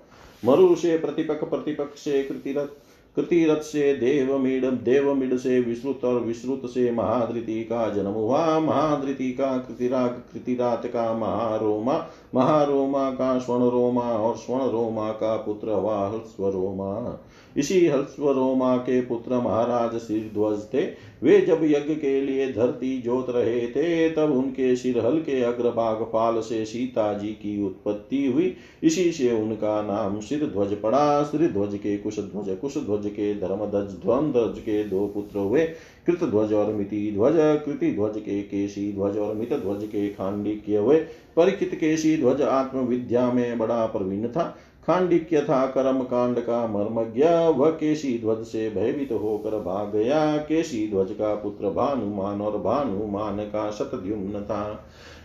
मरु 0.46 0.76
से 0.76 0.98
प्रतिपक 0.98 1.44
प्रतिपक 1.44 1.96
से 1.96 2.24
कृतिरथ 2.24 2.68
कृतिरथ 3.16 3.62
से 3.62 3.94
देवमिड 3.94 4.66
देवमिड 4.66 5.38
से 5.38 5.60
विश्रुत 5.60 6.04
और 6.06 6.20
विश्रुत 6.20 6.62
से 6.66 6.92
महाधृति 6.92 7.64
का 7.64 7.88
जन्म 7.90 8.12
हुआ 8.12 8.60
महाधृति 8.60 9.32
का 9.32 9.58
कृतिराग 9.58 10.10
कृतिरात 10.34 10.86
का 10.86 11.14
महारोमा। 11.14 11.94
महारोमा 12.36 13.10
का 13.10 13.38
स्वर्ण 13.40 13.70
रोमा 13.70 14.02
और 14.02 14.36
स्वर्ण 14.36 14.70
रोमा 14.72 15.12
का 15.12 15.36
पुत्र 15.38 15.72
हुआ 15.72 16.12
स्वरोमा 16.18 17.22
इसी 17.58 17.86
हल्स्वरोमा 17.88 18.76
के 18.78 19.02
पुत्र 19.02 19.36
महाराज 19.36 19.92
ध्वज 20.34 20.64
थे। 20.74 20.84
वे 21.24 21.40
जब 21.42 21.60
यज्ञ 21.64 21.96
के 21.96 22.22
लिए 22.22 22.52
धरती 22.54 22.98
जोत 23.02 23.30
रहे 23.30 23.68
थे, 23.68 24.10
तब 24.10 24.32
उनके 24.32 24.76
सिर 24.76 25.06
हल्के 25.06 25.42
अग्रभाग 25.42 26.02
पाल 26.14 26.40
से 26.42 26.66
सीता 26.66 27.14
जी 27.14 27.28
की 27.28 27.66
उत्पत्ति 27.66 28.26
हुई। 28.26 28.56
इसी 28.84 29.12
से 29.12 29.32
उनका 29.32 29.82
नाम 29.82 30.20
सिर 30.20 30.46
ध्वज 30.46 30.76
पड़ा। 30.82 31.24
सिर 31.24 31.52
ध्वज 31.52 31.78
के 31.78 31.98
कुश 31.98 32.20
ध्वज 32.20 32.58
कुश 32.62 32.78
ध्वज 32.78 33.08
के 33.08 33.34
धर्मध्वज 33.36 33.92
ध्वज 34.02 34.60
के 34.60 34.84
दो 34.84 35.08
पुत्र 35.08 35.40
हुए। 35.40 35.68
कृत 36.08 36.24
ध्वज 36.24 36.54
और 36.54 36.74
मिति 36.74 37.12
ध्वज 37.16 37.36
कृति 37.66 37.92
ध्वज 37.92 38.18
के 38.18 38.42
केशी 38.44 38.92
ध्वज 38.94 39.18
और 39.18 39.34
मित 39.36 39.54
ध्वज 39.54 39.84
के 39.84 40.08
खांडिक्य 40.10 40.78
हुए 40.78 40.98
परिचित 41.38 41.74
केशी 41.76 42.16
ध्वज 42.18 42.42
आत्म 42.42 42.80
विद्या 42.86 43.32
में 43.32 43.58
बड़ा 43.58 43.86
प्रवीण 43.86 44.28
था 44.28 44.56
खांडिक्य 44.88 45.42
था 45.42 45.66
कर्म 45.68 46.02
कांड 46.04 46.40
का 46.40 46.66
मर्मज्ञ 46.68 47.24
वह 47.58 47.70
केशी 47.70 48.18
ध्वज 48.20 48.46
से 48.48 48.70
भयभीत 48.70 49.12
होकर 49.12 49.60
भाग 49.60 49.92
गया 49.92 50.20
केशी 50.40 50.88
ध्वज 50.90 51.12
का 51.12 51.34
पुत्र 51.36 51.70
भानुमान 51.70 52.42
और 52.42 52.58
भानुमान 52.58 53.40
का 53.46 53.70
शतद्युम्न 53.72 54.42
था 54.42 54.64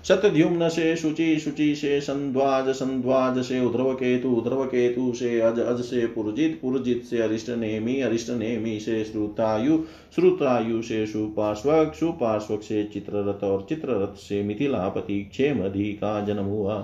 शतद्युम्न 0.09 0.69
से 0.69 0.97
शुचि 0.97 1.39
शुचि 1.39 1.75
से 1.75 2.01
संध्वाज 2.01 2.69
संध्वाज 2.69 3.39
से 3.39 3.61
उध्रव 3.61 3.95
केतु 3.95 4.29
उध्रव 4.29 4.65
केतु 4.65 5.13
से 5.13 5.41
अज 5.41 5.59
अज 5.59 5.81
से 5.81 6.07
पुरजित 6.07 6.59
पुरजित 6.63 7.05
से 7.05 7.23
अरिष्ट 7.23 7.51
नेमी 7.51 8.01
अरिष्ट 8.01 8.31
नेमी 8.31 8.81
से 8.81 9.05
श्रुतायु 9.05 9.79
श्रुतायु 10.15 10.83
से 10.83 11.07
सुपार्श्वक 11.07 11.95
सुपार्श्वक 11.95 12.63
से 12.63 12.85
चित्ररथ 12.85 13.45
और 13.45 13.67
चित्ररथ 13.69 14.17
से 14.17 14.43
मिथिलापति 14.43 15.21
क्षेमधि 15.21 15.93
का 15.93 16.25
जन्म 16.25 16.45
हुआ। 16.45 16.79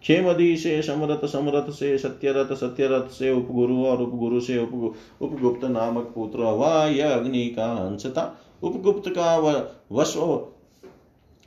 क्षेमदी 0.00 0.56
से 0.56 0.82
समरथ 0.82 1.26
समरथ 1.28 1.70
से 1.70 1.98
सत्यरथ 1.98 2.54
सत्यरथ 2.54 3.08
से 3.08 3.30
उपगुरु 3.30 3.84
और 3.84 4.02
उपगुरु 4.02 4.40
से 4.40 4.58
उप 4.58 4.94
उपगुप्त 5.20 5.64
नामक 5.64 6.12
पुत्र 6.14 6.38
हुआ 6.38 6.86
यह 6.86 7.10
अग्नि 7.10 7.46
का 7.46 7.64
अंश 7.64 8.06
था 8.06 8.38
उपगुप्त 8.62 9.08
का 9.08 9.36
वस्व 9.92 10.20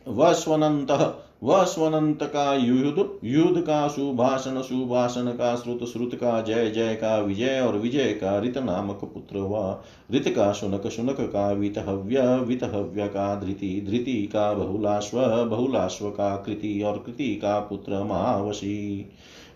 वस्वनंत 0.07 1.21
वह 1.43 1.63
स्वनंत 1.63 2.23
का 2.23 2.53
युद्ध 2.53 3.05
युद्ध 3.23 3.61
का 3.61 3.87
सुभाषण 3.87 4.61
सुभाषण 4.61 5.27
का 5.31 5.55
श्रुत 5.55 5.79
श्रुत 5.89 6.15
का 6.15 6.41
जय 6.41 6.69
जय 6.69 6.95
का 6.95 7.17
विजय, 7.17 7.59
और 7.59 7.77
विजय 7.77 8.13
का 8.13 8.39
ऋत 8.39 8.57
नामक 8.57 8.99
पुत्र 9.03 9.37
हुआ 9.37 9.83
ऋत 10.11 10.27
का 10.27 10.51
शुनक 10.51 10.87
शुनक 10.87 11.17
का 11.19 11.51
वितहव्य 11.51 12.21
वितहव्य 12.39 13.07
का 13.07 13.35
धृति 13.35 13.85
धृति 13.89 14.29
का 14.33 14.53
बहुलाश्व 14.53 15.45
बहुलाश्व 15.45 16.09
का 16.09 16.35
कृति, 16.35 16.81
और 16.81 16.97
कृति 16.97 17.35
का 17.35 17.59
पुत्र 17.59 18.03
महावशी 18.03 19.09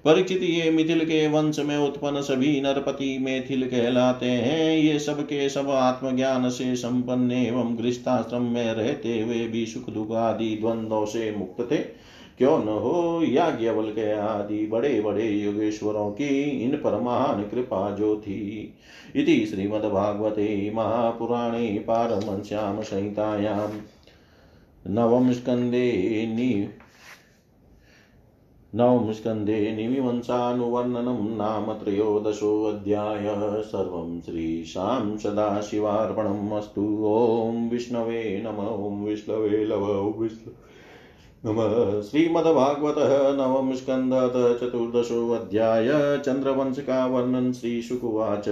परिचित 0.06 0.44
ये 0.44 0.70
मिथिल 0.72 1.06
के 1.06 1.28
वंश 1.28 1.60
में 1.60 1.78
उत्पन्न 1.78 2.22
सभी 2.22 2.62
नरपति 2.62 3.18
मेथिल 3.20 3.68
कहलाते 3.68 4.26
हैं। 4.26 4.78
ये 4.78 5.00
सब 5.00 5.22
के 5.24 5.50
सब 5.50 5.70
आत्मज्ञान 5.70 6.50
से 6.50 6.76
संपन्न 6.76 7.32
एवं 7.32 7.78
गृहस्थाश्रम 7.78 8.42
में 8.42 8.74
रहते 8.74 9.20
हुए 9.22 9.48
भी 9.48 9.66
सुख 9.66 9.90
दुख 9.90 10.12
आदि 10.12 10.58
द्वंद्वों 10.62 11.06
से 11.06 11.32
मुक्त 11.32 11.72
थे। 11.72 11.78
क्यों 12.38 12.58
न 12.60 12.68
हो 12.68 13.24
याज्ञवल 13.26 13.90
के 13.90 14.12
आदि 14.12 14.66
बड़े 14.68 15.02
बड़े 15.02 15.28
योगेश्वरों 15.30 16.12
की 16.12 16.42
इन 16.64 16.72
पर 16.72 17.00
महान 17.02 17.44
कृपा 17.44 17.90
जो 17.92 18.16
थी। 18.16 18.74
इति 19.16 19.46
श्रीमद्भागवते 19.46 20.72
महापुराणे 20.76 21.68
पारमश्याम 21.88 22.82
संहितायां 22.82 23.70
नवम 24.94 25.32
स्कंदे 25.32 25.90
नवम 28.76 29.12
स्कन्धे 29.12 29.72
निमिवंशानुवर्णनं 29.76 31.38
नाम 31.38 31.74
त्रयोदशोऽध्याय 31.74 33.28
सर्वं 33.62 34.22
श्रीशां 34.22 35.18
सदाशिवार्पणम् 35.18 36.52
अस्तु। 36.52 36.82
ॐ 37.06 37.70
विष्णवे 37.70 38.44
नम, 38.46 38.58
ॐ 38.60 39.06
विष्णवे 39.06 39.66
लव 39.66 39.86
विष्णु 40.22 40.54
नमः। 41.46 42.02
श्रीमद्भागवतः 42.02 43.34
नवम 43.34 43.74
स्कन्धत 43.74 44.60
चतुर्दशोऽध्याय 44.62 45.90
चन्द्रवंश 46.26 46.80
का 46.80 47.52
श्रीशुकुवाच 47.52 48.50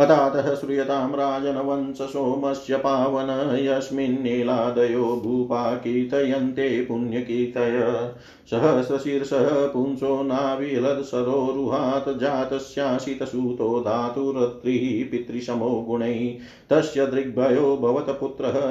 अतातः 0.00 0.54
श्रूयतां 0.54 1.10
राजनवंश 1.10 1.98
सोमस्य 1.98 2.76
पावन 2.76 3.58
यस्मिन्नीलादयो 3.58 5.22
भूपा 5.24 5.74
कीर्तयन्ते 5.74 6.82
पुण्यकीर्तय। 6.82 8.12
सहस्रशीर्षः 8.50 9.66
पुंसो 9.66 10.22
नाविलत्सरोरुहात् 10.22 12.18
जातस्याशितसूतो 12.18 13.80
धातुरत्रिः 13.80 15.10
पितृशमो 15.10 15.86
गुणैः। 15.88 16.38
तस्य 16.70 17.06
दृग्भयो 17.06 17.76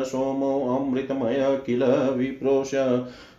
सोमो 0.03 0.77
अमृतमय 0.77 1.63
किल 1.65 1.83
विप्रोष 2.17 2.71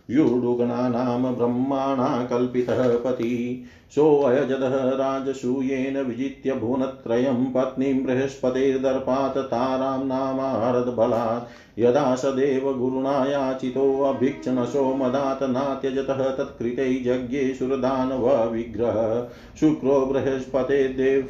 युडुगणानां 0.09 1.35
ब्रह्माणा 1.35 2.23
कल्पितः 2.25 2.97
पति। 2.97 3.63
सोऽयजदः 3.95 4.75
राजसूयेन 4.95 5.97
विजित्य 5.97 6.53
भुवनत्रयं 6.53 7.45
पत्नीं 7.51 7.93
बृहस्पतिर्दर्पात् 8.03 9.37
तारां 9.37 9.99
नामारद्बलात् 10.05 11.79
यदा 11.79 12.15
सदेव 12.15 12.73
गुरुणा 12.73 13.25
याचितोऽभिक्षणशो 13.25 14.93
मदात् 14.93 15.43
नात्यजतः 15.43 16.31
तत्कृते 16.31 16.87
यज्ञे 17.05 17.53
सुरदानव 17.53 18.29
विग्रह। 18.47 19.27
शुक्रो 19.59 20.05
बृहस्पतिर्देव 20.05 21.27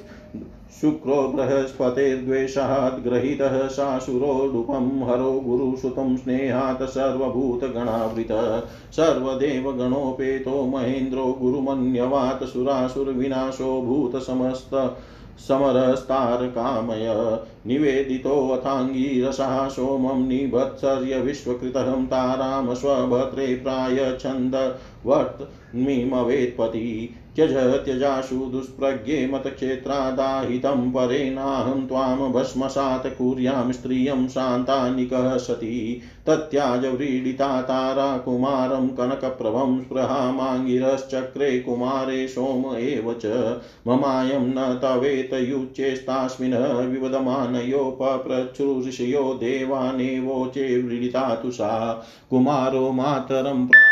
शुक्रो 0.81 1.15
बृहस्पतिर्द्वेषात् 1.15 3.03
गृहीतः 3.03 3.67
शाशुरोडुपं 3.67 5.09
हरो 5.09 5.31
गुरुसुतं 5.31 6.17
स्नेहात् 6.17 6.83
सर्वभूतगणावृतः। 6.83 8.63
सर्वदेवगणोपेतो 8.91 10.65
महेन्द्रो 10.65 11.37
गुरुमन्यवात् 11.41 12.43
सुरासुरविनाशो 12.43 13.81
भूतसमस्त 13.81 14.97
समरस्तारकामय। 15.39 17.39
निवेदितोऽथाङ्गीरसः 17.67 19.67
सोमं 19.67 20.27
निभत्सर्य 20.27 21.19
विश्वकृतहं 21.19 22.05
तारां 22.05 22.75
स्वभद्रे 22.75 23.55
प्राय 23.55 24.17
छन्दवर्त्मीमवेत्पति 24.21 27.15
त्यज 27.37 27.85
त्यजाशु 27.85 28.35
दुष्प्रज्ञे 28.35 29.27
मतक्षेत्रादाहितं 29.27 30.91
परेणाहं 30.91 31.87
त्वां 31.87 32.31
भस्मसात् 32.31 33.07
कुर्यां 33.07 33.71
स्त्रियं 33.71 34.27
शान्तानिकः 34.27 35.37
सती। 35.37 36.01
तत्याज 36.27 36.85
व्रीडिता 36.85 37.61
तारा 37.61 38.17
कुमारं 38.17 38.87
कनकप्रभं 38.87 39.81
स्पृहामाङ्गिरश्चक्रे 39.81 41.59
कुमारे 41.59 42.27
सोम 42.27 42.75
एव 42.75 43.13
च। 43.13 43.59
ममायं 43.87 44.39
न 44.39 44.79
तवेतयुच्चेस्तास्मिन् 44.81 46.91
विवदमानयोपप्रचुऋषयो 46.91 49.33
देवानेवोचे 49.33 50.81
व्रीडिता 50.81 51.35
तु 51.35 51.51
सा। 51.51 52.05
कुमारो 52.29 52.91
मातरं 52.91 53.67
प्राह 53.67 53.86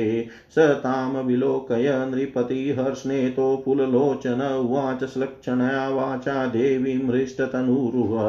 स 0.55 0.67
तां 0.83 1.23
विलोकय 1.25 1.89
नृपतिहर्ष्णेतो 2.11 3.55
पुललोचन 3.65 4.41
उवाच 4.59 5.03
श्लक्षणया 5.13 5.87
वाचा 5.89 6.45
देवीं 6.47 6.99
हृष्टतनुरुह 7.09 8.19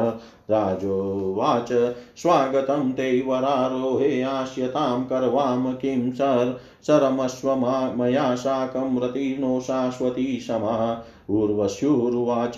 राजोवाच 0.49 1.71
स्वागतं 2.15 2.91
ते 2.91 3.21
वरारोहे 3.21 4.21
आस्यतां 4.21 5.03
करवाम 5.03 5.73
किं 5.73 6.11
सर? 6.11 6.53
सरमस्व 6.87 7.55
मया 7.95 8.35
साकं 8.35 8.99
रतिर्नो 8.99 9.59
शाश्वती 9.59 10.39
समा 10.39 10.97
उर्वश्युरुवाच 11.29 12.55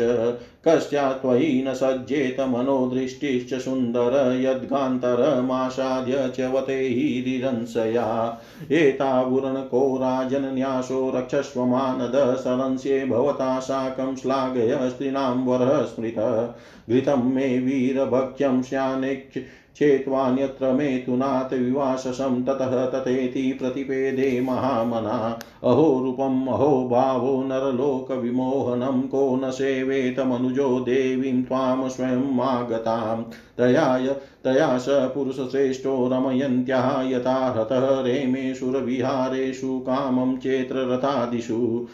कस्यात् 0.65 1.21
त्वयि 1.21 1.65
न 1.67 1.73
सज्जेत 1.73 2.41
मनोदृष्टिश्च 2.41 3.53
सुन्दर 3.61 4.41
यद्गान्तरमासाद्य 4.41 6.31
च्यवते 6.35 6.81
हिरिरंसया 6.81 8.39
एतावुरणको 8.71 9.97
राजन्न्यासो 9.97 11.11
रक्षस्व 11.15 11.65
मानद 11.65 12.35
सरंस्ये 12.35 13.05
भवता 13.05 13.59
साकं 13.59 14.15
श्लाघय 14.15 14.89
स्त्रीणां 14.89 15.45
वरः 15.45 15.83
स्मृतः। 15.83 16.45
घृतं 16.89 17.33
मे 17.33 17.59
वीरभक्ष्यं 17.59 18.61
स्यानेक्ष 18.61 19.39
चेत्वान्यत्र 19.77 20.71
मे 20.71 20.97
तु 20.97 21.15
नाथ 21.15 21.53
विवाससं 21.53 22.43
ततः 22.43 22.85
तथेति 22.85 23.57
प्रतिपेदे 23.61 24.41
महामना। 24.41 25.39
अहो 25.63 25.99
रूपम्, 26.03 26.47
अहो 26.47 26.89
भावो 26.89 27.43
नरलोकविमोहनं, 27.43 29.01
को 29.01 29.35
न 29.35 29.51
सेवेत 29.51 30.19
मनुजो 30.19 30.79
देवीं 30.79 31.43
त्वां 31.43 31.89
स्वयम् 31.89 32.39
आगतां 32.39 33.23
तया 34.43 34.77
स 34.77 34.85
पुरुषश्रेष्ठो 34.89 36.09
रमयन्त्याः 36.13 37.01
यथा 37.01 37.55
हतः 37.57 38.01
रेमेषुरविहारेषु 38.01 39.79
कामं 39.79 40.37
चेत्ररथादिषु। 40.37 41.87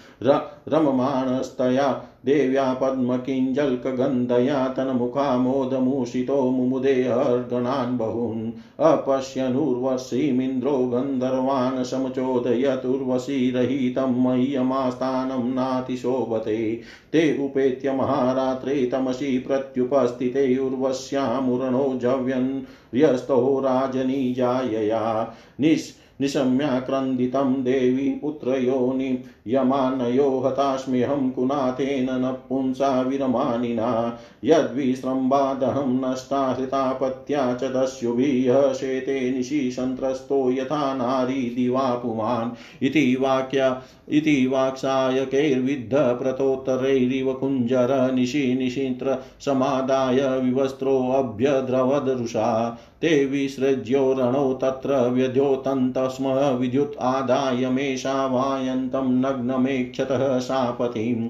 रममाणस्तया 0.67 2.09
देव्या 2.25 2.73
पद्मकिञ्जल्कगन्धया 2.73 4.69
तन्मुखामोदमूषितो 4.69 6.51
मुमुदे 6.51 7.03
अर्गणान् 7.03 7.97
बहून् 7.97 8.51
अपश्यनुर्वशीमिन्द्रो 8.79 10.71
गन्धर्वान् 10.71 11.83
समचोदयतुर्वशीरहितं 11.83 14.23
मह्यमास्थानं 14.23 15.53
नातिशोभते। 15.53 16.81
ते 17.13 17.45
उपेत्य 17.45 17.91
महारात्रे 17.91 18.85
तमसि 18.85 19.43
प्रत्युपस्थिते 19.47 20.57
उर्वश्यामुरणो 20.57 21.99
जव्यन् 22.01 22.61
यस्तो 22.95 23.59
राजनीजायया। 23.59 25.33
निस् 25.59 26.02
निशम्याक्रन्दितं 26.21 27.63
देवी 27.63 28.09
पुत्रयोनि 28.09 29.23
यमानयो 29.47 30.39
हतास्म्यहं 30.39 31.31
कुनाथेन 31.31 32.07
न 32.11 32.37
पुंसा 32.49 33.01
विरमानिना। 33.01 34.19
यद्विस्रम्बादहं 34.43 36.03
नष्टा 36.03 36.51
हृतापत्या 36.51 37.53
च 37.53 37.63
दस्युभिः 37.63 38.73
शेते 38.73 39.31
निशि 39.31 39.71
सन्त्रस्तो 39.71 40.51
यथा 40.51 40.93
नारी 40.93 41.33
दिवा 41.33 41.95
पुमान् 41.95 42.85
इति 42.85 43.17
वाक्या, 43.21 43.81
इति 44.09 44.47
वाक्सायकैर्विद्धप्रतोत्तरैरिव 44.47 47.33
कुञ्जर 47.33 48.11
निशि 48.11 48.55
निशीत्र 48.55 49.17
समादाय 49.39 50.39
विवस्त्रोऽभ्यद्रवदरुषा 50.39 52.77
ते 53.03 53.25
विसृज्यो 53.25 54.01
रणौ 54.17 54.43
तत्र 54.61 54.97
व्यद्योतन्त 55.15 55.97
स्म 56.15 56.33
विद्युत् 56.59 56.95
आदाय 57.07 57.69
मेषावायन्तं 57.69 59.09
नग्नमेक्षतः 59.21 60.39
सापतिम् 60.39 61.27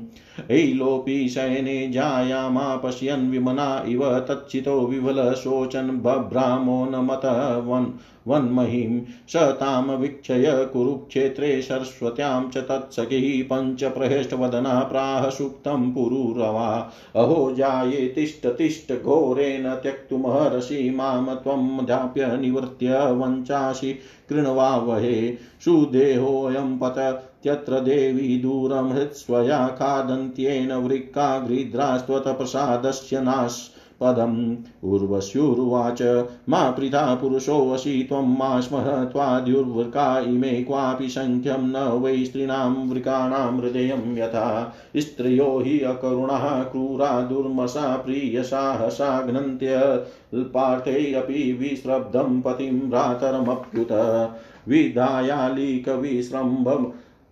ऐलोपी 0.52 1.30
शयने 1.30 1.90
जायामा 1.90 2.76
पश्यन् 2.76 3.32
विमना 3.32 3.86
इव 3.88 4.20
तच्चितो 4.20 4.80
विवलशोचन् 4.80 6.02
बभ्रामो 6.02 6.86
न 6.86 6.96
मतः 6.96 7.56
वन् 7.58 7.86
वन्महीं 8.28 9.02
स 9.30 9.36
तां 9.36 9.98
वीक्षय 9.98 10.70
कुरुक्षेत्रे 10.74 11.62
सरस्वत्यां 11.62 12.50
च 12.50 12.58
तत्सखिः 12.58 13.44
पञ्चप्रहष्टवदना 13.44 14.80
प्राह 14.80 15.30
सुप्तं 15.30 15.92
पुरुरवा। 15.92 16.92
अहो 17.16 17.52
जाये 17.52 18.08
तिष्ठ 18.08 18.48
तिष्ठ 18.48 18.94
घोरेण 19.04 19.74
त्यक्तुमहर्षि 19.76 20.90
माँ 20.90 21.42
त्वं 21.44 21.86
ध्याप्य 21.86 22.38
निवृत्य 22.38 23.12
वञ्चासि 23.12 23.94
कृण्वावहे। 24.30 25.34
सुदेहोऽयं 25.66 26.78
पतत्यत्र 27.46 27.80
देवी 27.80 28.38
दूरं 28.38 28.90
हृत्स्वया 28.90 29.68
खादन्त्येन 29.68 30.74
वृक्का 30.74 31.40
गृध्रास्त्वत्प्रसादस्य 31.40 33.22
नाश 33.22 33.70
पदम् 34.02 34.56
उर्वश्युर्वाच 34.84 36.28
मा 36.50 36.72
पृथा 36.72 37.16
पुरुषोऽसि 37.16 38.06
त्वं 38.10 38.38
मा 38.38 38.60
स्मः 38.60 39.04
त्वाद्युर्वृका 39.04 40.20
इमे 40.20 40.50
क्वापि 40.50 41.10
सङ्ख्यं 41.10 41.58
न 41.58 41.76
वै 41.76 42.24
स्त्रीणां 42.24 42.90
वृकाणां 42.90 43.62
हृदयं 43.62 44.18
यथा। 44.18 44.76
स्त्रियो 44.98 45.60
हि 45.60 45.80
अकरुणः, 45.80 46.64
क्रूरा, 46.64 47.22
दुर्मसा 47.22 47.98
प्रियसाहसा 47.98 49.22
घ्नन्त्यल्पार्थेऽपि 49.22 51.54
विश्रब्धं 51.54 52.42
पतिं 52.42 52.90
भ्रातरमप्युत। 52.90 53.92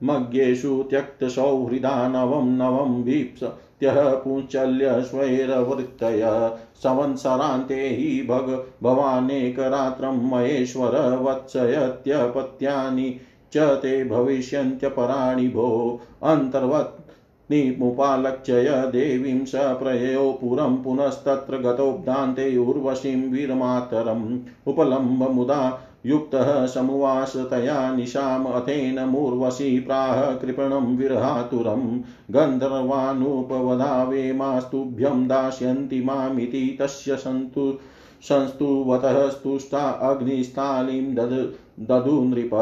विधायालिकविश्रम्भमज्ञेषु 0.04 0.86
त्यक्तसौहृदा 0.90 2.08
नवं 2.08 2.58
नवं 2.58 3.04
वीप्स 3.04 3.44
त्यः 3.80 4.14
पुञ्चल्यस्वैरवृत्तय 4.14 6.52
संवत्सरान्ते 6.84 7.76
हि 7.76 8.28
भग 8.30 8.66
भवानेकरात्रं 8.84 10.30
महेश्वर 10.30 11.20
वत्सयत्यपत्यानि 11.22 13.20
च 13.54 13.58
ते 13.58 14.04
भविष्यन्त्यपराणि 14.04 15.48
भो 15.48 16.00
अन्तर्वत् 16.24 17.12
निमुपालक्ष्य 17.52 18.92
देवीं 18.92 19.46
स 19.46 19.52
प्रययो 19.56 20.38
पुरं 20.42 20.78
पुनस्तत्र 20.78 21.58
गतोब्दान्ते 21.58 22.58
उर्वशीं 22.58 23.32
वीरमातरम्। 23.32 24.40
उपलम्बमुदा 24.68 25.82
युक्तः 26.06 26.66
समुवासतया 26.66 27.60
तया 27.60 27.96
निशाम् 27.96 28.48
अथेन 28.48 29.10
मूर्वशी 29.10 29.80
प्राह 29.80 30.36
कृपणं 30.36 30.98
विरहातुरं 30.98 32.02
गन्धर्वानुपवधावेमास्तुभ्यं 32.32 35.28
दास्यन्ति 35.28 36.06
मामिति 36.06 36.78
तस्य 36.82 37.18
सन्तु 37.18 37.80
संस्तुवतः 38.22 39.30
स्तुष्टा 39.30 39.90
अग्निस्थालीं 39.90 41.16
दद 41.16 41.54
ददु 41.80 42.22
नृप 42.24 42.54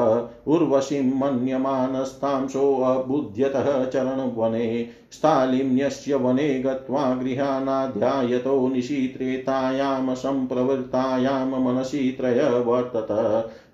उर्वशीं 0.47 1.14
मन्यमानस्तां 1.20 2.47
सोऽबुध्यतः 2.47 3.86
चरणवने 3.86 4.88
स्थालिन्यस्य 5.12 6.16
वने 6.16 6.60
गत्वा 6.60 7.14
गृहानाध्यायतो 7.14 8.68
निशीत्रेतायां 8.68 10.16
सम्प्रवृत्तायां 10.16 11.62
मनसि 11.62 12.16
त्रय 12.20 12.64
वर्तत। 12.66 13.07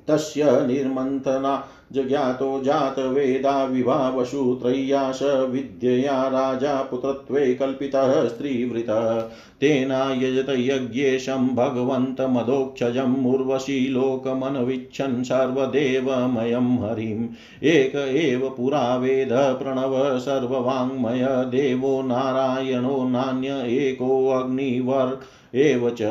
तस्य 0.08 0.44
निर्मन्थना 0.44 1.68
जज्ञातो 1.92 2.62
जातवेदा 2.62 3.64
विभावशु 3.64 4.60
त्रय्याश 4.62 5.22
विद्यया 5.22 6.28
राजा 6.28 6.74
पुत्रत्वे 6.74 7.54
कल्पितः 7.54 8.28
स्त्रीवृतः। 8.28 9.20
तेनायजत 9.60 10.46
यज्ञेशं 10.50 11.48
भगवन्तमधोक्षजम् 11.54 13.26
उर्वशी 13.26 13.88
लोकमनविच्छन् 13.88 15.24
सर्वदेवमयं 15.24 16.78
हरिम्। 16.78 17.28
एक 17.64 17.94
एव 17.96 18.54
पुरा 18.56 18.96
वेद 18.96 19.28
प्रणव 19.32 20.18
सर्ववाङ्मय 20.18 21.26
देवो 21.30 22.02
नारायणो 22.02 23.08
नान्य 23.08 23.48
एकोऽग्निवर् 23.48 25.37
एव 25.54 25.90
च 25.90 26.02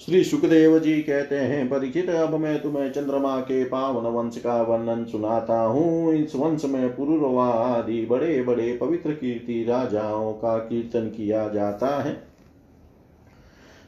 श्री 0.06 0.24
सुखदेव 0.24 0.80
जी 0.80 1.02
कहते 1.02 1.36
हैं, 1.36 1.70
परिचित, 1.70 2.10
अब 2.10 2.36
मैं 2.36 2.62
तुम्हें 2.62 2.92
चंद्रमा 2.92 3.40
के 3.40 3.64
पावन 3.64 4.10
वंश 4.10 4.38
का 4.38 4.62
वर्णन 4.62 5.06
सुनाता 5.06 5.62
हूँ। 5.62 6.14
इस 6.14 6.36
वंश 6.36 6.66
में 6.66 6.96
पुरुरवा 6.96 7.48
आदि 7.48 8.06
बड़े 8.06 8.44
बड़े 8.44 8.78
पवित्र 8.78 9.12
कीर्ति 9.12 9.64
राजाओं 9.64 10.34
का 10.34 10.58
कीर्तन 10.58 11.08
किया 11.08 11.48
जाता 11.48 12.02
है। 12.04 12.31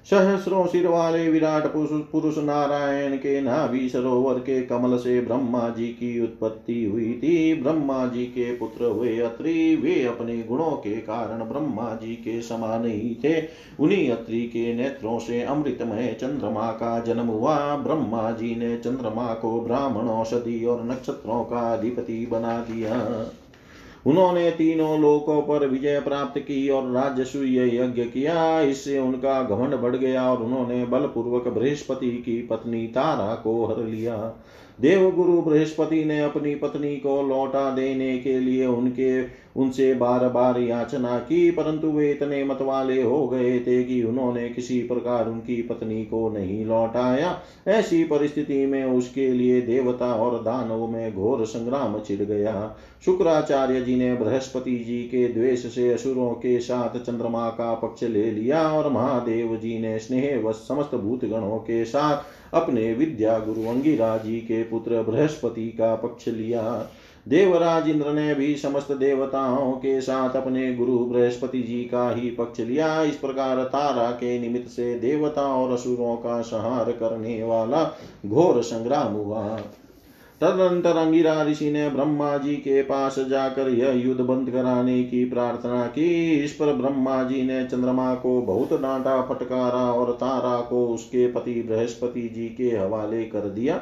सहस्रों 0.09 0.65
सिर 0.65 0.87
वाले 0.87 1.29
विराट 1.29 1.65
पुरुष 2.11 2.37
नारायण 2.37 3.15
के 3.17 3.41
नाभि 3.41 3.89
सरोवर 3.89 4.39
के 4.39 4.61
कमल 4.61 4.97
से 4.97 5.21
ब्रह्मा 5.21 5.69
जी 5.69 5.87
की 5.87 6.23
उत्पत्ति 6.23 6.85
हुई 6.85 7.13
थी। 7.13 7.61
ब्रह्मा 7.61 8.05
जी 8.07 8.25
के 8.25 8.55
पुत्र 8.55 8.85
हुए 8.85 9.19
अत्रि, 9.19 9.75
वे 9.75 10.03
अपने 10.05 10.37
गुणों 10.43 10.71
के 10.71 10.95
कारण 10.95 11.43
ब्रह्मा 11.43 11.99
जी 12.01 12.15
के 12.15 12.41
समान 12.41 12.85
ही 12.85 13.17
थे। 13.23 13.41
उन्हीं 13.79 14.09
अत्रि 14.09 14.41
के 14.41 14.73
नेत्रों 14.73 15.19
से 15.19 15.41
अमृतमय 15.41 16.17
चंद्रमा 16.21 16.71
का 16.71 16.99
जन्म 16.99 17.27
हुआ। 17.27 17.75
ब्रह्मा 17.75 18.31
जी 18.31 18.55
ने 18.55 18.77
चंद्रमा 18.77 19.33
को 19.33 19.59
ब्राह्मण 19.61 20.09
औषधि 20.09 20.65
और 20.65 20.83
नक्षत्रों 20.83 21.43
का 21.43 21.73
अधिपति 21.73 22.27
बना 22.31 22.57
दिया। 22.59 22.99
उन्होंने 24.07 24.49
तीनों 24.51 24.99
लोकों 24.99 25.41
पर 25.41 25.67
विजय 25.67 25.99
प्राप्त 25.99 26.39
की 26.39 26.69
और 26.69 26.91
राजस्व 26.91 27.43
यज्ञ 27.43 28.03
किया। 28.03 28.61
इससे 28.61 28.99
उनका 28.99 29.43
घमंड 29.43 29.75
बढ़ 29.75 29.95
गया 29.95 30.31
और 30.31 30.43
उन्होंने 30.43 30.85
बलपूर्वक 30.85 31.47
बृहस्पति 31.47 32.11
की 32.11 32.41
पत्नी 32.41 32.87
तारा 32.87 33.33
को 33.35 33.65
हर 33.65 33.83
लिया। 33.83 34.15
देवगुरु 34.81 35.41
बृहस्पति 35.41 36.05
ने 36.05 36.19
अपनी 36.19 36.55
पत्नी 36.55 36.95
को 36.95 37.21
लौटा 37.21 37.75
देने 37.75 38.17
के 38.17 38.39
लिए 38.39 38.65
उनके, 38.65 39.23
उनसे 39.61 39.93
बार 39.93 40.29
बार 40.29 40.59
याचना 40.59 41.17
की, 41.17 41.51
परंतु 41.51 41.87
वे 41.87 42.11
इतने 42.11 42.43
मत 42.43 42.61
वाले 42.61 43.01
हो 43.01 43.27
गए 43.27 43.59
थे 43.59 43.83
कि 43.83 44.03
उन्होंने 44.03 44.49
किसी 44.49 44.79
प्रकार 44.81 45.27
उनकी 45.27 45.61
पत्नी 45.61 46.03
को 46.03 46.29
नहीं 46.29 46.65
लौटाया। 46.65 47.41
ऐसी 47.67 48.03
परिस्थिति 48.03 48.65
में 48.65 48.83
उसके 48.83 49.27
लिए 49.29 49.61
देवता 49.61 50.13
और 50.13 50.39
दानव 50.39 50.87
में 50.87 51.15
घोर 51.15 51.45
संग्राम 51.45 51.99
छिड़ 51.99 52.21
गया। 52.21 52.77
शुक्राचार्य 53.05 53.81
जी 53.81 53.95
ने 53.95 54.13
बृहस्पति 54.13 54.75
जी 54.77 55.03
के 55.03 55.27
द्वेष 55.27 55.75
से 55.75 55.93
असुरों 55.93 56.29
के 56.29 56.59
साथ 56.59 56.99
चंद्रमा 56.99 57.49
का 57.49 57.73
पक्ष 57.73 58.03
ले 58.03 58.31
लिया 58.31 58.67
और 58.69 58.91
महादेव 58.91 59.55
जी 59.55 59.79
ने 59.79 59.99
स्नेह 59.99 60.41
व 60.45 60.51
समस्त 60.51 60.95
भूतगणों 60.95 61.57
के 61.57 61.85
साथ 61.85 62.32
अपने 62.53 62.93
विद्या 62.93 63.39
गुरु 63.39 63.69
अंगिरा 63.69 64.17
जी 64.17 64.39
के 64.39 64.63
पुत्र 64.63 65.01
बृहस्पति 65.01 65.69
का 65.69 65.95
पक्ष 65.95 66.27
लिया। 66.27 66.89
देवराज 67.27 67.89
इंद्र 67.89 68.11
ने 68.11 68.35
भी 68.35 68.55
समस्त 68.55 68.91
देवताओं 68.91 69.71
के 69.71 70.01
साथ 70.01 70.35
अपने 70.35 70.73
गुरु 70.73 70.97
बृहस्पति 70.97 71.61
जी 71.61 71.83
का 71.83 72.09
ही 72.09 72.29
पक्ष 72.29 72.59
लिया। 72.59 73.01
इस 73.03 73.15
प्रकार 73.15 73.63
तारा 73.63 74.11
के 74.11 74.39
निमित्त 74.39 74.69
से 74.69 74.99
देवताओं 74.99 75.63
और 75.63 75.71
असुरों 75.71 76.15
का 76.15 76.41
संहार 76.41 76.91
करने 76.91 77.43
वाला 77.43 77.83
घोर 78.25 78.61
संग्राम 78.61 79.13
हुआ। 79.13 79.59
तदनंतर 80.41 80.97
अंगिरा 80.97 81.43
ऋषि 81.43 81.71
ने 81.71 81.89
ब्रह्मा 81.89 82.37
जी 82.37 82.55
के 82.55 82.81
पास 82.81 83.19
जाकर 83.19 83.69
यह 83.69 83.91
युद्ध 83.91 84.21
बंद 84.21 84.49
कराने 84.49 85.03
की 85.03 85.25
प्रार्थना 85.25 85.85
की। 85.87 86.35
इस 86.43 86.53
पर 86.53 86.73
ब्रह्मा 86.73 87.23
जी 87.23 87.41
ने 87.41 87.63
चंद्रमा 87.65 88.13
को 88.15 88.41
बहुत 88.41 88.81
डांटा, 88.81 89.21
फटकारा 89.21 89.91
और 89.91 90.11
तारा 90.11 90.61
को 90.61 90.87
उसके 90.87 91.27
पति 91.27 91.61
बृहस्पति 91.61 92.21
जी 92.21 92.47
के 92.49 92.77
हवाले 92.77 93.23
कर 93.23 93.39
दिया। 93.39 93.81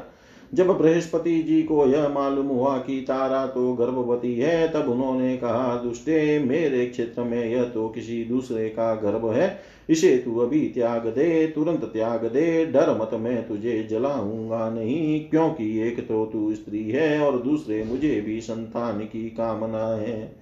जब 0.54 0.68
बृहस्पति 0.68 1.44
जी 1.44 1.64
को 1.64 1.88
यह 1.88 2.08
मालूम 2.08 2.48
हुआ 2.48 2.78
कि 2.78 3.02
तारा 3.02 3.48
तो 3.48 3.74
गर्भवती 3.74 4.36
है, 4.36 4.72
तब 4.72 4.90
उन्होंने 4.90 5.38
कहा, 5.38 5.76
दुष्टे, 5.76 6.40
मेरे 6.40 6.86
क्षेत्र 6.86 7.24
में 7.24 7.46
यह 7.46 7.64
तो 7.64 7.90
किसी 7.90 8.24
दूसरे 8.24 8.70
का 8.70 8.96
गर्भ 8.96 9.32
है। 9.32 9.60
इसे 9.90 10.18
तू 10.18 10.38
अभी 10.40 10.60
त्याग 10.60 11.08
दे, 11.08 11.48
तुरंत 11.48 11.84
त्याग 11.84 12.26
दे, 12.26 12.66
डर 12.66 13.02
मत, 13.02 13.10
मैं 13.14 13.48
तुझे 13.48 13.84
जलाऊँगा 13.84 14.70
नहीं, 14.70 15.26
क्योंकि 15.30 15.80
एक 15.80 16.08
तो 16.08 16.26
तू 16.26 16.54
स्त्री 16.56 16.90
है 16.90 17.20
और 17.20 17.42
दूसरे 17.42 17.84
मुझे 17.84 18.22
भी 18.22 18.42
संतान 18.42 19.00
की 19.00 19.30
कामना 19.30 19.96
है। 19.96 20.36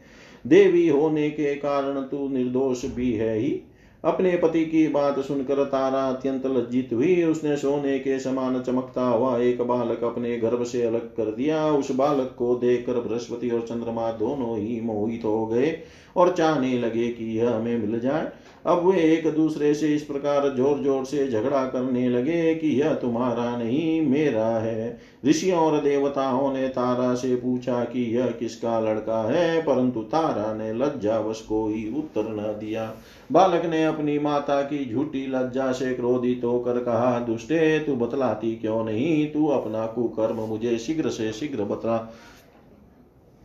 देवी 0.48 0.88
होने 0.88 1.30
के 1.30 1.56
कारण 1.56 2.02
तू 2.02 2.30
निर्दोष 2.30 2.86
भी 2.86 3.14
है 3.14 3.38
ही। 3.38 3.62
अपने 4.04 4.36
पति 4.38 4.64
की 4.66 4.88
बात 4.88 5.20
सुनकर 5.20 5.64
तारा 5.64 6.02
अत्यंत 6.04 6.46
लज्जित 6.46 6.90
हुई। 6.94 7.24
उसने 7.24 7.56
सोने 7.58 7.98
के 8.00 8.20
समान 8.20 8.62
चमकता 8.62 9.02
हुआ 9.02 9.38
एक 9.38 9.62
बालक 9.62 10.04
अपने 10.04 10.38
गर्भ 10.38 10.64
से 10.64 10.84
अलग 10.84 11.16
कर 11.16 11.32
दिया। 11.32 11.66
उस 11.68 11.92
बालक 11.92 12.36
को 12.38 12.56
देखकर 12.56 13.00
बृहस्पति 13.00 13.50
और 13.50 13.62
चंद्रमा 13.62 14.12
दोनों 14.12 14.58
ही 14.58 14.80
मोहित 14.82 15.26
हो 15.26 15.46
गए 15.48 15.78
और 16.16 16.34
चाहने 16.36 16.78
लगे 16.80 17.08
कि 17.08 17.26
यह 17.38 17.52
हमें 17.52 17.78
मिल 17.78 18.00
जाए। 18.00 18.32
अब 18.66 18.86
वे 18.86 19.02
एक 19.04 19.28
दूसरे 19.36 19.74
से 19.74 19.88
इस 19.88 20.02
प्रकार 20.02 20.48
ज़ोर 20.56 20.82
ज़ोर 20.84 21.06
से 21.06 21.28
झगड़ा 21.28 21.64
करने 21.66 22.08
लगे 22.10 22.56
कि 22.56 22.68
यह 22.82 22.94
तुम्हारा 22.94 23.58
नहीं, 23.58 24.02
मेरा 24.02 24.48
है। 24.48 24.98
ऋषियों 25.26 25.60
और 25.60 25.80
देवताओं 25.82 26.52
ने 26.54 26.68
तारा 26.68 27.14
से 27.16 27.36
पूछा 27.36 27.84
कि 27.84 28.04
यह 28.18 28.28
किसका 28.30 28.80
लड़का 28.80 29.22
है, 29.24 29.62
परंतु 29.62 30.02
तारा 30.02 30.54
ने 30.54 30.72
लज्जावश 30.74 31.42
कोई 31.42 31.88
उत्तर 31.98 32.30
न 32.32 32.58
दिया। 32.60 32.94
बालक 33.32 33.66
ने 33.66 33.84
अपनी 33.86 34.18
माता 34.20 34.62
की 34.62 34.84
झूठी 34.94 35.26
लज्जा 35.28 35.72
से 35.72 35.94
क्रोधित 35.94 36.42
होकर 36.44 36.80
कहा, 36.80 37.20
दुष्टे, 37.20 37.80
तू 37.80 37.96
बतलाती 37.96 38.56
क्यों 38.56 38.84
नहीं? 38.86 39.26
तू 39.32 39.48
अपना 39.48 39.86
कुकर्म 39.86 40.42
मुझे 40.42 40.78
शीघ्र 40.78 41.10
से 41.10 41.32
शीघ्र 41.32 41.64
बतला 41.64 41.98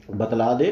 बतला 0.09 0.53
दे। 0.55 0.67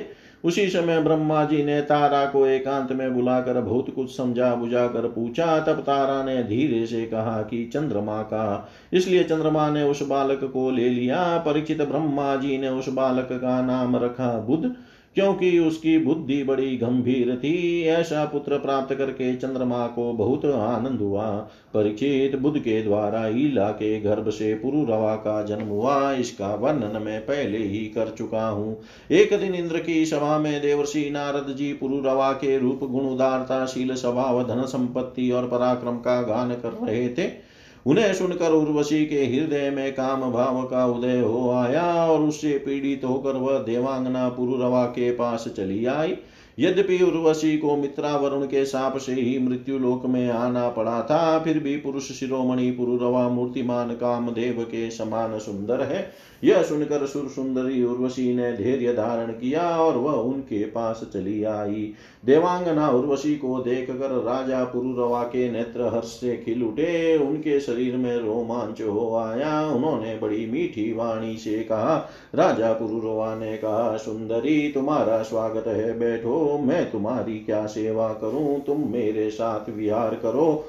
उसी 0.44 0.68
समय 0.68 1.00
ब्रह्मा 1.00 1.44
जी 1.44 1.64
ने 1.64 1.80
तारा 1.80 2.26
को 2.26 2.46
एकांत 2.46 2.92
में 2.92 3.14
बुलाकर 3.14 3.60
बहुत 3.60 3.94
कुछ 3.94 4.16
समझा 4.16 4.54
बुझा 4.54 4.86
कर 4.86 5.08
पूछा। 5.08 5.60
तब 5.60 5.80
तारा 5.80 6.22
ने 6.22 6.44
धीरे 6.44 6.86
से 6.86 7.06
कहा 7.06 7.42
कि 7.42 7.70
चंद्रमा 7.74 8.22
का। 8.22 8.70
इसलिए 8.92 9.24
चंद्रमा 9.24 9.70
ने 9.70 9.82
उस 9.82 10.02
बालक 10.02 10.40
को 10.44 10.70
ले 10.70 10.88
लिया। 10.88 11.38
परिचित 11.38 11.82
ब्रह्मा 11.82 12.36
जी 12.36 12.58
ने 12.58 12.68
उस 12.68 12.88
बालक 12.88 13.28
का 13.32 13.62
नाम 13.62 13.96
रखा 13.96 14.38
बुद्ध 14.38 14.74
क्योंकि 15.16 15.58
उसकी 15.58 15.98
बुद्धि 15.98 16.42
बड़ी 16.42 16.76
गंभीर 16.76 17.34
थी। 17.36 17.82
ऐसा 17.82 18.24
पुत्र 18.24 18.58
प्राप्त 18.58 18.94
करके 18.94 19.34
चंद्रमा 19.36 19.86
को 19.86 20.12
बहुत 20.12 20.44
आनंद 20.44 21.00
हुआ। 21.00 21.30
परीक्षित 21.74 22.36
बुद्ध 22.38 22.58
के 22.58 22.82
द्वारा 22.82 23.26
ईला 23.28 23.68
के 23.70 24.00
गर्भ 24.00 24.30
से 24.30 24.54
पुरुरवा 24.54 25.14
का 25.16 25.42
जन्म 25.42 25.68
हुआ। 25.68 26.12
इसका 26.12 26.54
वर्णन 26.54 27.02
मैं 27.02 27.20
पहले 27.20 27.58
ही 27.58 27.84
कर 27.86 28.14
चुका 28.18 28.48
हूँ। 28.48 28.76
एक 29.10 29.38
दिन 29.40 29.54
इंद्र 29.54 29.78
की 29.78 30.04
सभा 30.06 30.38
में 30.38 30.60
देवर्षि 30.62 31.08
नारद 31.10 31.54
जी 31.56 31.72
पुरुरवा 31.72 32.32
के 32.32 32.58
रूप 32.58 32.80
गुण 32.82 33.04
उदारता 33.04 33.64
शील 33.66 33.94
स्वभाव, 33.94 34.42
धन 34.44 34.62
संपत्ति 34.62 35.30
और 35.30 35.48
पराक्रम 35.48 35.96
का 35.96 36.20
गान 36.22 36.54
कर 36.54 36.86
रहे 36.86 37.08
थे। 37.08 37.51
उन्हें 37.86 38.14
सुनकर 38.14 38.50
उर्वशी 38.50 39.06
के 39.06 39.26
हृदय 39.26 39.70
में 39.70 39.92
काम 39.94 40.32
भाव 40.32 40.62
का 40.62 40.86
उदय 40.86 41.20
हो 41.20 41.50
आया 41.50 42.06
और 42.06 42.20
उससे 42.20 42.58
पीड़ित 42.58 43.04
होकर 43.04 43.32
वह 43.32 43.58
देवांगना 43.58 44.28
पुरुरवा 44.28 44.84
के 44.86 45.10
पास 45.10 45.48
चली 45.56 45.84
आई। 45.86 46.16
यद्यपि 46.58 47.02
उर्वशी 47.02 47.58
को 47.58 47.76
मित्रा 47.76 48.16
वरुण 48.16 48.46
के 48.46 48.64
साप 48.64 48.96
से 48.96 49.12
ही 49.12 49.38
मृत्यु 49.38 49.78
लोक 49.78 50.06
में 50.06 50.30
आना 50.30 50.68
पड़ा 50.68 51.02
था, 51.02 51.38
फिर 51.38 51.58
भी 51.58 51.76
पुरुष 51.76 52.12
शिरोमणि 52.12 52.70
पुरुरवा 52.70 53.28
मूर्तिमान 53.28 53.90
कामदेव 53.90 54.62
के 54.62 54.90
समान 54.90 55.38
सुंदर 55.38 55.80
है। 55.80 56.10
यह 56.44 56.62
सुनकर 56.62 57.06
सुर 57.06 57.28
सुंदरी 57.28 57.84
उर्वशी 57.84 58.34
ने 58.34 58.52
धैर्य 58.52 58.92
धारण 58.92 59.32
किया 59.32 59.62
और 59.76 59.96
वह 59.96 60.12
उनके 60.12 60.64
पास 60.64 61.10
चली 61.12 61.44
आई। 61.44 61.94
देवांगना 62.24 62.88
उर्वशी 62.88 63.34
को 63.34 63.58
देख 63.60 63.90
कर 63.90 64.10
राजा 64.10 64.64
पुरुरवा 64.64 65.22
के 65.22 65.50
नेत्र 65.50 65.94
हर्ष 65.94 66.06
से 66.06 66.36
खिल 66.36 66.62
उठे। 66.62 67.16
उनके 67.18 67.60
शरीर 67.60 67.96
में 67.96 68.16
रोमांच 68.16 68.82
हो 68.82 69.16
आया। 69.16 69.60
उन्होंने 69.66 70.18
बड़ी 70.18 70.46
मीठी 70.46 70.92
वाणी 70.92 71.36
से 71.36 71.58
कहा, 71.58 72.10
राजा 72.34 72.72
पुरुरवा 72.72 73.34
ने 73.34 73.56
कहा, 73.56 73.96
सुंदरी, 73.96 74.68
तुम्हारा 74.68 75.22
स्वागत 75.22 75.64
है। 75.66 75.98
बैठो 75.98 76.41
मैं 76.42 76.90
तुम्हारी 76.90 77.38
क्या 77.38 77.66
सेवा 77.66 78.08
करूँ? 78.08 78.60
तुम 78.60 78.92
मेरे 78.92 79.30
साथ 79.30 79.70
विहार 79.70 80.14
करो। 80.14 80.64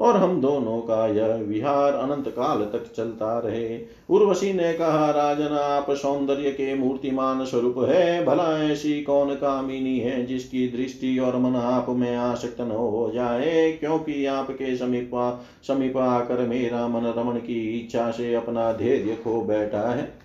और 0.00 0.16
हम 0.16 0.40
दोनों 0.40 0.80
का 0.80 1.06
यह 1.06 1.26
विहार 1.26 1.92
अनंत 1.92 2.28
काल 2.28 2.58
तक 2.58 2.92
चलता 2.96 3.38
रहे। 3.38 3.80
उर्वशी 4.10 4.52
ने 4.52 4.72
कहा, 4.72 5.10
राजन, 5.10 5.46
आप 5.46 5.90
सौंदर्य 5.90 6.50
के 6.50 6.74
मूर्तिमान 6.74 7.44
स्वरूप 7.44 7.74
है। 7.78 8.24
भला 8.24 8.64
ऐसी 8.64 9.02
कौन 9.02 9.34
कामिनी 9.34 9.98
है 9.98 10.26
जिसकी 10.26 10.68
दृष्टि 10.68 11.18
और 11.18 11.36
मन 11.36 11.56
आप 11.56 11.86
में 11.88 12.16
आसक्त 12.16 12.60
न 12.60 12.70
हो 12.70 13.10
जाए? 13.14 13.72
क्योंकि 13.72 14.26
आपके 14.26 14.76
समीप 14.76 15.40
समीप 15.68 15.96
आकर 15.96 16.46
मेरा 16.46 16.88
मन 16.88 17.06
रमन 17.06 17.34
की 17.34 17.80
इच्छा 17.80 18.10
से 18.10 18.34
अपना 18.34 18.72
धैर्य 18.72 19.14
खो 19.24 19.40
बैठा 19.40 19.90
है। 19.90 20.17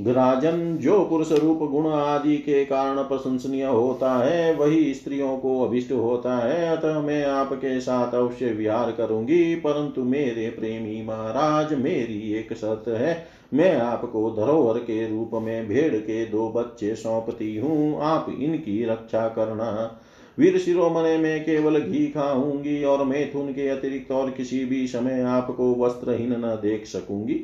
राजन 0.00 0.76
जो 0.76 1.04
पुरुष 1.04 1.32
रूप 1.32 1.58
गुण 1.58 1.86
आदि 1.86 2.36
के 2.36 2.64
कारण 2.64 2.96
प्रशंसनीय 2.96 3.64
होता 3.64 4.12
है, 4.24 4.54
वही 4.54 4.94
स्त्रियों 4.94 5.36
को 5.38 5.60
अभिष्ट 5.60 5.92
होता 5.92 6.36
है। 6.38 6.76
अतः 6.76 7.00
मैं 7.00 7.24
आपके 7.24 7.80
साथ 7.80 8.14
अवश्य 8.14 8.46
विहार 8.46 8.92
करूँगी, 8.92 9.54
परंतु 9.54 10.04
मेरे 10.04 10.48
प्रेमी 10.48 11.02
महाराज, 11.06 11.74
मेरी 11.74 12.32
एक 12.32 12.52
शर्त 12.52 12.88
है। 12.88 13.26
मैं 13.54 13.76
आपको 13.76 14.30
धरोहर 14.30 14.78
के 14.78 15.08
रूप 15.10 15.30
में 15.34 15.68
भेड़ 15.68 15.96
के 15.96 16.26
दो 16.26 16.48
बच्चे 16.48 16.94
सौंपती 16.94 17.56
हूँ। 17.56 17.98
आप 18.02 18.26
इनकी 18.40 18.84
रक्षा 18.84 19.28
करना। 19.28 20.00
वीर 20.38 20.58
शिरोमणे 20.58 21.16
में 21.18 21.44
केवल 21.44 21.80
घी 21.80 22.06
खाऊँगी 22.06 22.84
और 22.84 23.04
मैथुन 23.04 23.52
के 23.52 23.68
अतिरिक्त 23.68 24.12
और 24.12 24.30
किसी 24.30 24.64
भी 24.64 24.86
समय 24.86 25.20
आपको 25.20 25.74
वस्त्रहीन 25.74 26.32
न 26.32 26.58
देख 26.62 26.86
सकूँगी। 26.86 27.34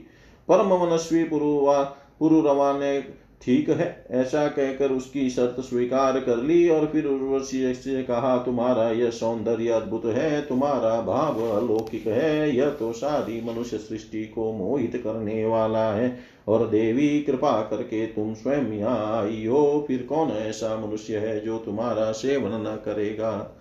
परम 0.48 0.74
मनस्वी 0.74 1.24
पुरुवा 1.24 1.82
पुरुरवा 2.20 2.72
ने 2.78 3.00
ठीक 3.42 3.68
है, 3.70 4.06
ऐसा 4.10 4.46
कहकर 4.46 4.90
उसकी 4.90 5.28
शर्त 5.30 5.60
स्वीकार 5.60 6.18
कर 6.20 6.36
ली 6.36 6.68
और 6.68 6.86
फिर 6.86 7.06
उर्वशी 7.06 7.74
से 7.74 8.02
कहा, 8.02 8.36
तुम्हारा 8.38 8.88
यह 8.90 9.10
सौंदर्य 9.10 9.68
अद्भुत 9.68 10.04
है, 10.06 10.40
तुम्हारा 10.42 11.00
भाव 11.00 11.40
अलौकिक 11.50 12.06
है, 12.06 12.56
यह 12.56 12.70
तो 12.70 12.92
सारी 12.92 13.40
मनुष्य 13.44 13.78
सृष्टि 13.78 14.24
को 14.24 14.52
मोहित 14.52 15.00
करने 15.04 15.44
वाला 15.44 15.92
है 15.92 16.18
और 16.48 16.66
देवी, 16.68 17.08
कृपा 17.22 17.60
करके 17.62 18.06
तुम 18.06 18.34
स्वयं 18.34 18.82
आई 18.84 19.44
हो 19.46 19.84
फिर 19.88 20.02
कौन 20.02 20.30
ऐसा 20.30 20.76
मनुष्य 20.76 21.18
है 21.18 21.40
जो 21.40 21.58
तुम्हारा 21.58 22.10
सेवन 22.12 22.60
न 22.62 22.76
करेगा? 22.84 23.56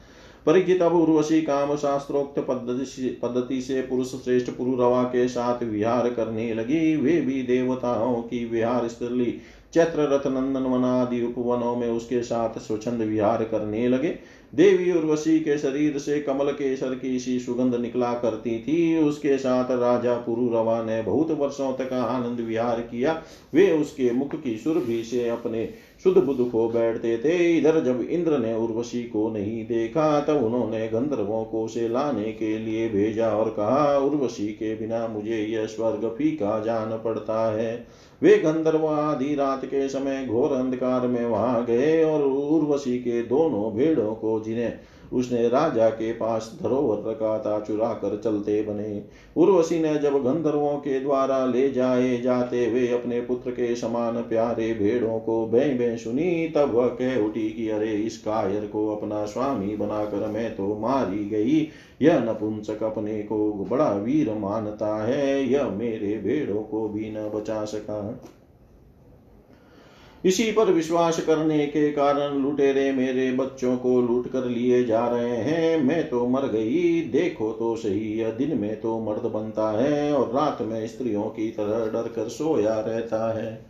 परिचित 0.46 0.82
अब 0.82 0.94
उर्वशी 0.94 1.42
काम 1.42 1.76
शास्त्रोक्त 1.76 2.40
पद्धति 3.24 3.62
से 3.62 3.82
पुरुष 3.82 4.12
श्रेष्ठ 4.24 4.52
पुरुरवा 4.52 5.04
के 5.04 5.28
साथ 5.28 5.64
विहार 5.64 6.10
करने 6.10 6.54
लगी 6.54 6.96
वे 6.96 7.22
भी 7.22 7.42
देवताओं 7.44 8.22
की 8.22 8.46
विहार 8.46 8.88
स्थली 8.88 9.42
चैत्र 9.74 10.08
रथ 10.12 10.28
नंदन 10.28 10.62
वनादि 10.62 11.22
उपवनों 11.24 11.76
में 11.76 11.90
उसके 11.90 12.22
साथ 12.24 12.58
स्वच्छंद 12.60 13.02
विहार 13.02 13.44
करने 13.44 13.88
लगे। 13.88 14.10
देवी 14.54 14.92
उर्वशी 14.92 15.40
के 15.40 15.58
शरीर 15.58 15.98
से 15.98 16.20
कमल 16.22 16.52
केसर 16.52 16.96
की 16.96 17.20
सी 17.20 17.40
सुगंध 17.40 17.76
निकला 17.76 18.14
करती 18.14 18.58
थी। 18.60 18.98
उसके 18.98 19.38
साथ 19.38 19.72
राजा 19.72 20.16
पुरुरवा 20.16 20.82
ने 20.84 21.02
बहुत 21.02 21.32
वर्षों 21.32 21.72
तक 21.74 21.94
आनंद 21.94 22.40
विहार 22.40 22.80
किया। 22.82 23.22
वे 23.54 23.72
उसके 23.72 24.12
मुख 24.12 24.36
की 24.42 24.58
सुरभि 24.58 25.04
से 25.04 25.28
अपने 25.30 25.70
शुद्ध 26.04 26.18
बुद्ध 26.18 26.52
को 26.52 26.68
बैठते 26.70 27.18
थे। 27.18 27.58
इधर 27.58 27.80
जब 27.84 28.02
इंद्र 28.02 28.38
ने 28.38 28.54
उर्वशी 28.54 29.04
को 29.04 29.30
नहीं 29.30 29.66
देखा, 29.66 30.20
तब 30.22 30.44
उन्होंने 30.44 30.88
गंधर्वों 30.88 31.44
को 31.46 31.68
से 31.68 31.88
लाने 31.90 32.32
के 32.34 32.58
लिए 32.60 32.90
भेजा 32.90 33.30
और 33.30 33.50
कहा, 33.50 33.98
उर्वशी 33.98 34.48
के 34.48 34.76
बिना 34.76 35.08
मुझे 35.08 35.38
यह 35.38 35.66
स्वर्ग 35.66 36.16
फीका 36.18 36.60
जान 36.60 36.98
पड़ता 36.98 37.52
है। 37.52 37.88
वे 38.22 38.38
गंधर्व 38.38 38.88
आधी 38.88 39.36
रात 39.36 39.66
के 39.66 39.90
समय 39.90 40.26
घोर 40.26 40.52
अंधकार 40.52 41.08
में 41.08 41.26
वहाँ 41.26 41.66
गए 41.66 42.04
और 42.04 42.24
उर्वशी 42.24 42.98
के 42.98 43.22
दोनों 43.22 43.74
भेड़ों 43.74 44.16
को 44.16 44.40
जिन्हें 44.40 44.74
उसने 45.14 45.50
राजा 45.50 45.90
के 45.90 46.12
पास 46.14 46.60
धरोहर 46.64 47.12
रखा 47.12 47.40
था 47.40 47.60
चुरा 47.60 47.94
कर 47.94 48.22
चलते 48.24 48.62
बने। 48.62 49.04
उर्वशी 49.38 49.80
ने 49.80 49.96
जब 49.96 50.24
गंधर्वों 50.24 50.78
के 50.78 51.00
द्वारा 51.00 51.46
ले 51.46 51.72
जाए 51.72 52.22
जाते 52.22 52.70
वे 52.70 52.88
अपने 52.88 53.22
पुत्र 53.22 53.52
के 53.52 53.76
समान 53.76 54.22
प्यारे 54.22 54.74
भेड़ों 54.74 55.20
को 55.20 55.46
बे 55.46 55.60
बे 55.60 55.98
सुनी, 55.98 56.50
तब 56.50 56.72
वह 56.74 56.88
कह 56.88 57.26
उठी 57.26 57.50
कि, 57.50 57.70
अरे, 57.70 57.94
इस 57.94 58.18
कायर 58.18 58.66
को 58.68 58.96
अपना 58.96 59.26
स्वामी 59.26 59.76
बनाकर 59.76 60.28
मैं 60.28 60.56
तो 60.56 60.76
मारी 60.76 61.30
गई। 61.30 61.68
यह 62.02 62.20
नपुंसक 62.20 62.84
अपने 62.84 63.24
को 63.24 63.54
बड़ा 63.54 63.92
वीर 63.92 64.34
मानता 64.34 65.04
है। 65.04 65.52
यह 65.52 65.68
मेरे 65.68 66.18
भेड़ों 66.18 66.62
को 66.62 66.90
भी 66.90 67.12
न 67.12 67.32
बचा 67.36 67.66
सका। 67.66 68.22
इसी 70.26 70.52
पर 70.52 70.72
विश्वास 70.72 71.20
करने 71.20 71.66
के 71.68 71.92
कारण 71.92 72.38
लुटेरे 72.38 72.92
मेरे 72.92 73.32
बच्चों 73.32 73.78
को 73.78 74.02
लूट 74.02 74.32
कर 74.32 74.46
लिए 74.46 74.84
जा 74.84 75.08
रहे 75.08 75.38
हैं। 75.38 75.84
मैं 75.84 76.10
तो 76.10 76.28
मर 76.28 76.42
गई, 76.42 77.02
देखो 77.02 77.52
तो 77.52 77.76
सही, 77.76 78.20
यह 78.20 78.30
दिन 78.30 78.58
में 78.58 78.82
तो 78.82 79.00
मर्द 79.00 79.32
बनता 79.32 79.70
है 79.82 80.14
और 80.14 80.28
रात 80.28 80.58
में 80.62 80.88
स्त्रियों 80.88 81.24
की 81.24 81.50
तरह 81.50 81.86
डर 81.92 82.08
कर 82.08 82.28
सोया 82.30 82.80
रहता 82.80 83.40
है। 83.40 83.66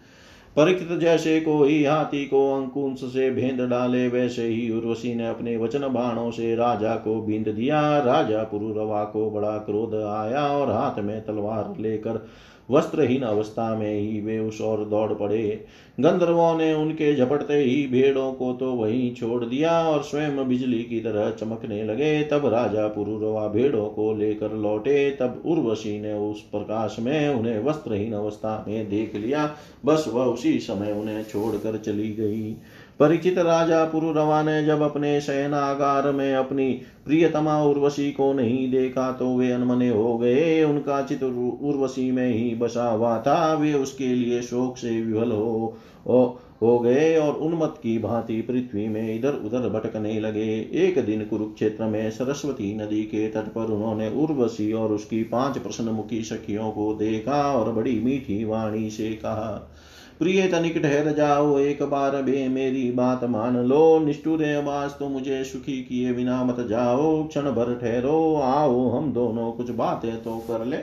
परिचित 0.55 0.91
जैसे 0.99 1.39
कोई 1.39 1.83
हाथी 1.85 2.25
को 2.25 2.53
अंकुश 2.53 2.99
से 3.13 3.29
भेंद 3.31 3.61
डाले, 3.61 4.07
वैसे 4.07 4.43
ही 4.43 4.69
उर्वशी 4.71 5.15
ने 5.15 5.27
अपने 5.27 5.57
वचन 5.57 5.79
बाणों 5.79 6.31
से 6.31 6.55
राजा 6.55 6.95
को 6.95 7.21
बींद 7.21 7.47
दिया। 7.47 7.99
राजा 7.99 8.43
पुरुरवा 8.43 9.03
को 9.03 9.29
बड़ा 9.31 9.57
क्रोध 9.57 9.95
आया 9.95 10.47
और 10.47 10.71
हाथ 10.71 10.99
में 10.99 11.25
तलवार 11.25 11.81
लेकर 11.81 12.25
वस्त्रहीन 12.71 13.21
अवस्था 13.21 13.75
में 13.75 13.99
ही 13.99 14.21
वे 14.21 14.39
उस 14.39 14.61
ओर 14.61 14.85
दौड़ 14.85 15.13
पड़े। 15.13 15.65
गंधर्वों 15.99 16.57
ने 16.57 16.73
उनके 16.73 17.15
झपटते 17.15 17.53
ही 17.53 17.87
भेड़ों 17.87 18.31
को 18.33 18.53
तो 18.53 18.71
वहीं 18.73 19.13
छोड़ 19.15 19.45
दिया 19.45 19.71
और 19.89 20.03
स्वयं 20.03 20.47
बिजली 20.47 20.83
की 20.83 20.99
तरह 20.99 21.29
चमकने 21.31 21.83
लगे। 21.83 22.23
तब 22.23 22.45
राजा 22.45 22.87
पुरुरवा 22.87 23.47
भेड़ों 23.47 23.85
को 23.85 24.13
लेकर 24.13 24.53
लौटे। 24.53 25.09
तब 25.11 25.41
उर्वशी 25.45 25.99
ने 26.01 26.13
उस 26.13 26.41
प्रकाश 26.41 26.95
में 26.99 27.29
उन्हें 27.29 27.59
वस्त्रहीन 27.59 28.13
अवस्था 28.13 28.65
में 28.67 28.89
देख 28.89 29.15
लिया। 29.15 29.55
बस 29.85 30.05
वह 30.07 30.23
उसी 30.23 30.59
समय 30.59 30.91
उन्हें 30.91 31.23
छोड़कर 31.23 31.77
चली 31.77 32.11
गई। 32.13 32.55
परिचित 32.99 33.37
राजा 33.37 33.83
पुरुरवा 33.85 34.41
ने 34.43 34.63
जब 34.65 34.81
अपने 34.81 35.19
शयनागार 35.21 36.11
में 36.11 36.33
अपनी 36.35 36.71
प्रियतमा 37.05 37.61
उर्वशी 37.63 38.11
को 38.11 38.31
नहीं 38.33 38.69
देखा 38.71 39.11
तो 39.11 39.35
वे 39.37 39.51
अनमने 39.51 39.89
हो 39.89 40.17
गए। 40.17 40.63
उनका 40.63 41.01
चित 41.01 41.23
उर्वशी 41.23 42.11
में 42.11 42.27
ही 42.27 42.53
बसा 42.55 42.89
हुआ 42.89 43.17
था। 43.21 43.53
वे 43.53 43.73
उसके 43.73 44.07
लिए 44.07 44.41
शोक 44.41 44.77
से 44.77 45.01
विवल 45.01 45.31
हो, 45.31 45.75
हो 46.07 46.39
हो 46.61 46.77
गए 46.79 47.15
और 47.17 47.33
उन्मत 47.33 47.75
की 47.83 47.97
भांति 47.99 48.41
पृथ्वी 48.41 48.87
में 48.87 49.15
इधर 49.15 49.33
उधर 49.35 49.69
भटकने 49.69 50.19
लगे। 50.19 50.49
एक 50.75 51.05
दिन 51.05 51.23
कुरुक्षेत्र 51.23 51.85
में 51.85 52.09
सरस्वती 52.11 52.73
नदी 52.77 53.03
के 53.03 53.27
तट 53.27 53.53
पर 53.53 53.65
उन्होंने 53.65 54.09
उर्वशी 54.23 54.71
और 54.73 54.91
उसकी 54.91 55.23
पाँच 55.23 55.57
प्रश्नमुखी 55.57 56.21
सखियों 56.23 56.71
को 56.71 56.93
देखा 56.93 57.41
और 57.53 57.71
बड़ी 57.71 57.99
मीठी 57.99 58.43
वाणी 58.45 58.89
से 58.89 59.09
कहा 59.13 59.71
प्रिय 60.19 60.47
तनिक 60.47 60.77
ठहर 60.77 61.13
जाओ, 61.13 61.59
एक 61.59 61.83
बार 61.83 62.21
बे 62.21 62.47
मेरी 62.47 62.91
बात 62.91 63.23
मान 63.23 63.57
लो। 63.57 63.99
निष्ठुर 63.99 64.63
वास 64.63 64.95
तो 64.99 65.09
मुझे 65.09 65.43
सुखी 65.43 65.83
किए 65.83 66.13
बिना 66.13 66.43
मत 66.43 66.59
जाओ। 66.69 67.27
क्षण 67.27 67.41
भर 67.41 67.79
ठहरो, 67.81 68.35
आओ 68.35 68.89
हम 68.89 69.13
दोनों 69.13 69.51
कुछ 69.51 69.69
बातें 69.69 70.23
तो 70.23 70.37
कर 70.37 70.65
ले। 70.65 70.77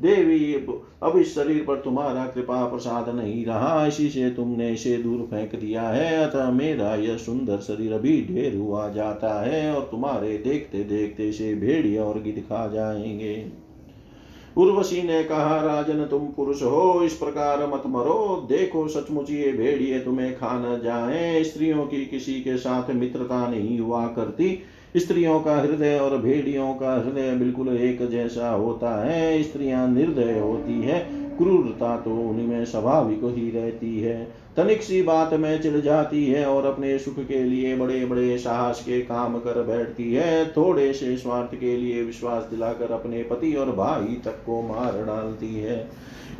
देवी, 0.00 0.54
अब 1.02 1.18
इस 1.18 1.34
शरीर 1.34 1.64
पर 1.68 1.76
तुम्हारा 1.76 2.26
कृपा 2.26 2.64
प्रसाद 2.64 3.08
नहीं 3.08 3.46
रहा। 3.46 3.86
इसी 3.86 4.10
से 4.10 4.30
तुमने 4.30 4.72
इसे 4.72 4.96
दूर 4.96 5.20
फेंक 5.20 5.54
दिया 5.54 5.82
है। 5.82 6.24
अतः 6.24 6.50
मेरा 6.50 6.94
यह 6.94 7.16
सुंदर 7.16 7.58
शरीर 7.58 7.92
अभी 7.92 8.26
ढेर 8.30 8.56
हुआ 8.56 8.88
जाता 8.88 9.42
है 9.42 9.74
और 9.74 9.88
तुम्हारे 9.90 10.38
देखते 10.38 10.84
देखते 10.84 11.32
से 11.32 11.54
भेड़िया 11.54 12.04
और 12.04 12.22
गिद 12.22 12.44
खा 12.48 12.68
जाएँगे। 12.68 13.61
उर्वशी 14.56 15.02
ने 15.02 15.24
कहा, 15.24 15.56
राजन, 15.56 16.04
तुम 16.04 16.20
पुरुष 16.20 16.62
हो, 16.62 17.02
इस 17.04 17.14
प्रकार 17.14 17.66
मत 17.66 17.82
मरो। 17.86 18.46
देखो, 18.48 18.88
सचमुच 18.88 19.30
ये 19.30 19.52
भेड़िए 19.52 19.98
तुम्हें 19.98 20.34
खा 20.34 20.50
न 20.52 20.80
जाए। 20.84 21.44
स्त्रियों 21.44 21.86
की 21.86 22.06
किसी 22.06 22.34
के 22.34 22.56
साथ 22.56 22.90
मित्रता 22.90 23.48
नहीं 23.48 23.80
हुआ 23.80 24.06
करती। 24.06 24.62
स्त्रियों 24.96 25.40
का 25.40 25.56
हृदय 25.56 25.98
और 25.98 26.18
भेड़ियों 26.18 26.74
का 26.74 26.94
हृदय 26.94 27.34
बिल्कुल 27.34 27.68
एक 27.68 28.08
जैसा 28.08 28.50
होता 28.50 29.04
है। 29.04 29.42
स्त्रियाँ 29.42 29.88
निर्दय 29.88 30.38
होती 30.38 30.82
है, 30.82 30.98
क्रूरता 31.38 31.96
तो 31.96 32.10
उनमें 32.10 32.64
स्वाभाविक 32.64 33.20
ही 33.24 33.50
रहती 33.50 34.00
है। 34.00 34.41
तनिक 34.56 34.82
सी 34.82 35.02
बात 35.02 35.32
में 35.34 35.62
चिढ़ 35.62 35.76
जाती 35.76 36.24
है 36.26 36.44
और 36.46 36.66
अपने 36.66 36.98
सुख 36.98 37.18
के 37.18 37.42
लिए 37.44 37.76
बड़े 37.76 38.04
बड़े 38.04 38.38
साहस 38.38 38.80
के 38.80 39.00
काम 39.00 39.38
कर 39.38 39.62
बैठती 39.62 40.12
है। 40.14 40.50
थोड़े 40.52 40.92
से 40.92 41.16
स्वार्थ 41.16 41.54
के 41.54 41.76
लिए 41.76 42.02
विश्वास 42.02 42.44
दिलाकर 42.44 42.92
अपने 42.92 43.22
पति 43.22 43.52
और 43.52 43.70
भाई 43.72 44.14
तक 44.24 44.42
को 44.46 44.60
मार 44.62 45.02
डालती 45.06 45.54
है। 45.54 45.88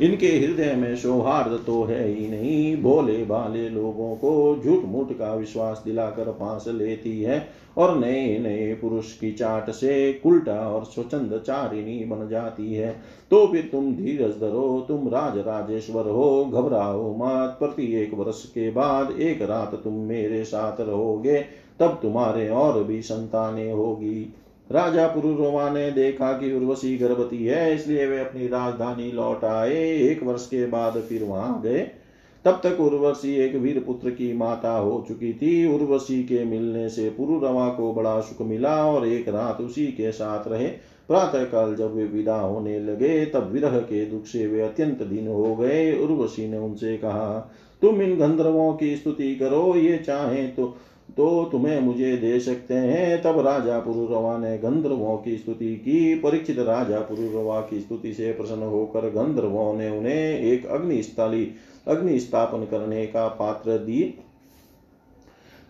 इनके 0.01 0.27
हृदय 0.27 0.73
में 0.73 0.95
सौहार्द 0.95 1.59
तो 1.67 1.83
है 1.83 2.07
ही 2.07 2.27
नहीं। 2.27 2.75
भोले 2.77 3.17
भाले 3.25 3.69
लोगों 3.69 4.15
को 4.15 4.61
झूठ 4.65 4.85
मूठ 4.85 5.11
का 5.11 5.33
विश्वास 5.33 5.81
दिलाकर 5.85 6.31
फांस 6.31 6.65
लेती 6.67 7.21
है। 7.21 7.62
और 7.77 7.97
नए 7.97 8.37
नए 8.39 8.73
पुरुष 8.73 9.11
की 9.17 9.31
चाट 9.31 9.69
से 9.69 10.13
कुल्टा 10.13 10.59
और 10.69 10.83
स्वचंद 10.83 11.41
चारिणी 11.47 12.03
बन 12.05 12.27
जाती 12.27 12.73
है। 12.73 12.91
तो 13.31 13.45
फिर 13.47 13.69
तुम 13.71 13.93
धीरज 13.95 14.31
धरो, 14.31 14.85
तुम 14.87 15.07
राज 15.07 15.37
राजेश्वर 15.37 16.09
हो, 16.09 16.45
घबराओ 16.45 17.15
मत। 17.17 17.55
प्रति 17.59 17.93
एक 17.93 18.13
वर्ष 18.13 18.45
के 18.45 18.71
बाद 18.71 19.19
एक 19.19 19.41
रात 19.41 19.75
तुम 19.75 19.93
मेरे 19.93 20.43
साथ 20.43 20.81
रहोगे, 20.81 21.39
तब 21.79 21.99
तुम्हारे 22.01 22.49
और 22.49 22.83
भी 22.83 23.01
संतानें 23.01 23.71
होगी। 23.71 24.33
राजा 24.71 25.07
पुरुरोमा 25.07 25.69
ने 25.69 25.91
देखा 25.91 26.31
कि 26.33 26.53
उर्वशी 26.53 26.97
गर्भवती 26.97 27.45
है, 27.45 27.75
इसलिए 27.75 28.05
वे 28.07 28.19
अपनी 28.19 28.47
राजधानी 28.47 29.11
लौट 29.11 29.43
आए। 29.43 29.83
एक 29.99 30.23
वर्ष 30.23 30.45
के 30.47 30.65
बाद 30.65 30.93
फिर 30.93 31.23
वहाँ 31.23 31.61
गए। 31.61 31.91
तब 32.45 32.61
तक 32.63 32.79
उर्वशी 32.79 33.35
एक 33.35 33.55
वीर 33.55 33.83
पुत्र 33.87 34.09
की 34.09 34.33
माता 34.33 34.77
हो 34.77 35.05
चुकी 35.07 35.33
थी। 35.33 35.75
उर्वशी 35.75 36.23
के 36.23 36.43
मिलने 36.43 36.89
से 36.89 37.09
पुरुरवा 37.09 37.69
को 37.69 37.93
बड़ा 37.93 38.19
सुख 38.19 38.47
मिला 38.47 38.85
और 38.85 39.07
एक 39.07 39.29
रात 39.29 39.61
उसी 39.61 39.87
के 39.87 40.11
साथ 40.11 40.47
रहे। 40.47 40.67
प्रातः 41.07 41.43
काल 41.43 41.75
जब 41.75 41.95
वे 41.95 42.05
विदा 42.05 42.39
होने 42.39 42.79
लगे, 42.79 43.25
तब 43.25 43.51
विरह 43.51 43.79
के 43.79 44.05
दुख 44.05 44.25
से 44.25 44.47
वे 44.47 44.61
अत्यंत 44.61 45.03
दिन 45.03 45.27
हो 45.27 45.55
गए। 45.55 45.97
उर्वशी 45.97 46.47
ने 46.47 46.57
उनसे 46.57 46.97
कहा, 46.97 47.53
तुम 47.81 48.01
इन 48.01 48.17
गंधर्वों 48.17 48.73
की 48.73 48.95
स्तुति 48.95 49.35
करो, 49.35 49.75
ये 49.75 49.97
चाहे 49.97 50.47
तो 50.47 50.77
तो 51.09 51.43
तुम्हें 51.45 51.79
मुझे 51.79 52.15
दे 52.17 52.39
सकते 52.39 52.73
हैं। 52.73 53.21
तब 53.21 53.39
राजा 53.39 53.79
पुरुरवा 53.79 54.37
ने 54.37 54.57
गंधर्वों 54.57 55.17
की 55.17 55.37
स्तुति 55.37 55.75
की। 55.75 56.15
परीक्षित 56.15 56.59
राजा 56.59 56.99
पुरुरवा 56.99 57.59
की 57.61 57.79
स्तुति 57.79 58.13
से 58.13 58.31
प्रसन्न 58.31 58.63
होकर 58.63 59.09
गंधर्वों 59.09 59.73
ने 59.73 59.89
उन्हें 59.89 60.39
एक 60.39 60.65
अग्निस्थली 60.65 61.51
अग्नि 61.87 62.19
स्थापन 62.19 62.67
करने 62.71 63.05
का 63.05 63.27
पात्र 63.27 63.77
दी 63.77 64.13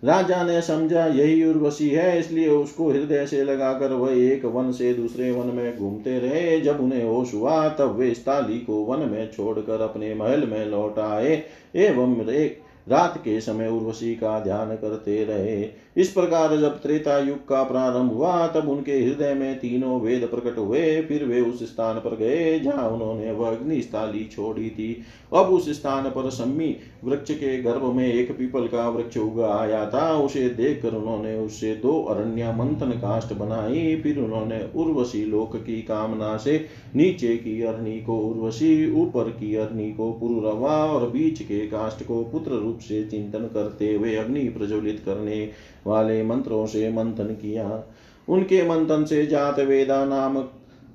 राजा 0.03 0.43
ने 0.43 0.61
समझा, 0.61 1.05
यही 1.05 1.43
उर्वशी 1.45 1.89
है, 1.89 2.19
इसलिए 2.19 2.47
उसको 2.49 2.89
हृदय 2.89 3.25
से 3.25 3.43
लगाकर 3.43 3.93
वह 3.93 4.11
एक 4.11 4.45
वन 4.45 4.71
से 4.71 4.93
दूसरे 4.93 5.31
वन 5.31 5.47
में 5.47 5.77
घूमते 5.77 6.17
रहे। 6.19 6.59
जब 6.61 6.81
उन्हें 6.81 7.03
होश 7.03 7.33
हुआ, 7.33 7.69
तब 7.69 7.95
वे 7.95 8.13
स्थाली 8.13 8.59
को 8.59 8.83
वन 8.83 9.09
में 9.09 9.31
छोड़कर 9.31 9.81
अपने 9.81 10.13
महल 10.15 10.47
में 10.47 10.65
लौट 10.65 10.99
आए 10.99 11.43
एवं 11.75 12.29
एक 12.29 12.62
रात 12.89 13.17
के 13.17 13.39
समय 13.41 13.67
उर्वशी 13.67 14.15
का 14.15 14.39
ध्यान 14.39 14.75
करते 14.75 15.23
रहे। 15.23 15.69
इस 15.97 16.11
प्रकार 16.11 16.57
जब 16.57 16.81
त्रेता 16.81 17.17
युग 17.19 17.47
का 17.47 17.63
प्रारंभ 17.63 18.11
हुआ, 18.11 18.47
तब 18.47 18.69
उनके 18.69 18.91
हृदय 18.91 19.33
में 19.33 19.59
तीनों 19.59 20.01
वेद 20.01 20.27
प्रकट 20.31 20.57
हुए। 20.57 21.01
फिर 21.01 21.23
वे 21.23 21.41
उस 21.41 21.63
स्थान 21.63 21.95
पर 21.95 22.15
गए, 22.15 22.59
जहाँ 22.59 22.89
उन्होंने 22.89 23.31
वह 23.31 23.49
अग्निस्थाली 23.49 24.25
छोड़ी 24.25 24.69
थी। 24.69 25.03
अब 25.33 25.45
उस 25.45 25.69
स्थान 25.69 26.03
पर 26.03 26.29
सम्मी 26.29 26.75
वृक्ष 27.03 27.31
के 27.31 27.61
गर्भ 27.61 27.83
में 27.83 28.13
एक 28.13 28.37
पीपल 28.37 28.67
का 28.67 28.89
वृक्ष 28.89 29.17
उगा 29.17 29.53
आया 29.55 29.89
था। 29.89 30.13
उसे 30.15 30.49
देखकर 30.49 30.93
उन्होंने 30.93 31.37
उससे 31.37 31.75
दो 31.75 32.03
अरण्य 32.03 32.51
मंथन 32.51 32.91
काष्ट 32.91 33.33
बनाई। 33.33 33.95
फिर 33.95 34.19
उन्होंने 34.19 34.61
उर्वशी 34.75 35.25
लोक 35.25 35.55
की 35.55 35.81
कामना 35.81 36.37
से 36.37 36.65
नीचे 36.95 37.35
की 37.37 37.61
अरणी 37.61 37.99
को 38.01 38.17
उर्वशी, 38.19 38.91
ऊपर 39.01 39.29
की 39.29 39.55
अरणी 39.55 39.91
को 39.91 40.11
पुरुरवा 40.11 40.85
और 40.85 41.09
बीच 41.09 41.41
के 41.41 41.67
काष्ट 41.67 42.05
को 42.07 42.23
पुत्र 42.23 42.72
रूप 42.73 42.81
से 42.81 43.03
चिंतन 43.03 43.49
करते 43.53 43.93
हुए 43.93 44.15
अग्नि 44.15 44.47
प्रज्वलित 44.49 45.01
करने 45.05 45.49
वाले 45.87 46.23
मंत्रों 46.23 46.65
से 46.65 46.89
मंथन 46.93 47.33
किया। 47.35 47.83
उनके 48.27 48.67
मंथन 48.69 49.05
से 49.05 49.25
जात 49.25 49.59
वेदा 49.59 50.03
नाम 50.05 50.43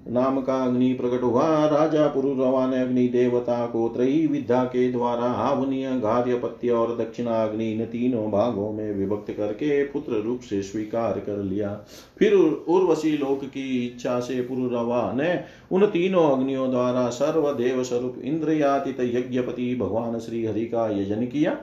नाम 0.08 0.40
का 0.40 0.54
अग्नि 0.64 0.92
प्रकट 0.94 1.22
हुआ। 1.22 1.44
राजा 1.66 2.06
पुरुरवा 2.06 2.66
ने 2.66 2.80
अग्नि 2.80 3.06
देवता 3.08 3.66
को 3.66 3.88
त्रयी 3.88 4.26
विद्या 4.26 4.62
के 4.64 4.90
द्वारा 4.92 5.24
आवनीय 5.42 5.90
गार्यपत्य 6.00 6.70
और 6.70 6.96
दक्षिणा 6.96 7.42
अग्नि 7.42 7.70
इन 7.72 7.84
तीनों 7.84 8.24
भागों 8.30 8.70
में 8.72 8.94
विभक्त 8.94 9.30
करके 9.32 9.82
पुत्र 9.84 10.22
रूप 10.22 10.40
से 10.40 10.62
स्वीकार 10.62 11.18
कर 11.18 11.42
लिया। 11.42 11.74
फिर 12.18 12.34
उर्वशी 12.34 13.16
लोक 13.18 13.44
की 13.44 13.86
इच्छा 13.86 14.18
से 14.20 14.40
पुरुरवा 14.42 15.12
ने 15.12 15.40
उन 15.72 15.86
तीनों 15.86 16.28
अग्नियों 16.30 16.70
द्वारा 16.70 17.08
सर्वदेव 17.12 17.82
स्वरूप 17.82 18.20
इंद्रयातित 18.24 19.00
यज्ञपति 19.14 19.74
भगवान 19.74 20.18
श्री 20.18 20.44
हरि 20.46 20.64
का 20.64 20.88
यजन 21.00 21.26
किया। 21.26 21.56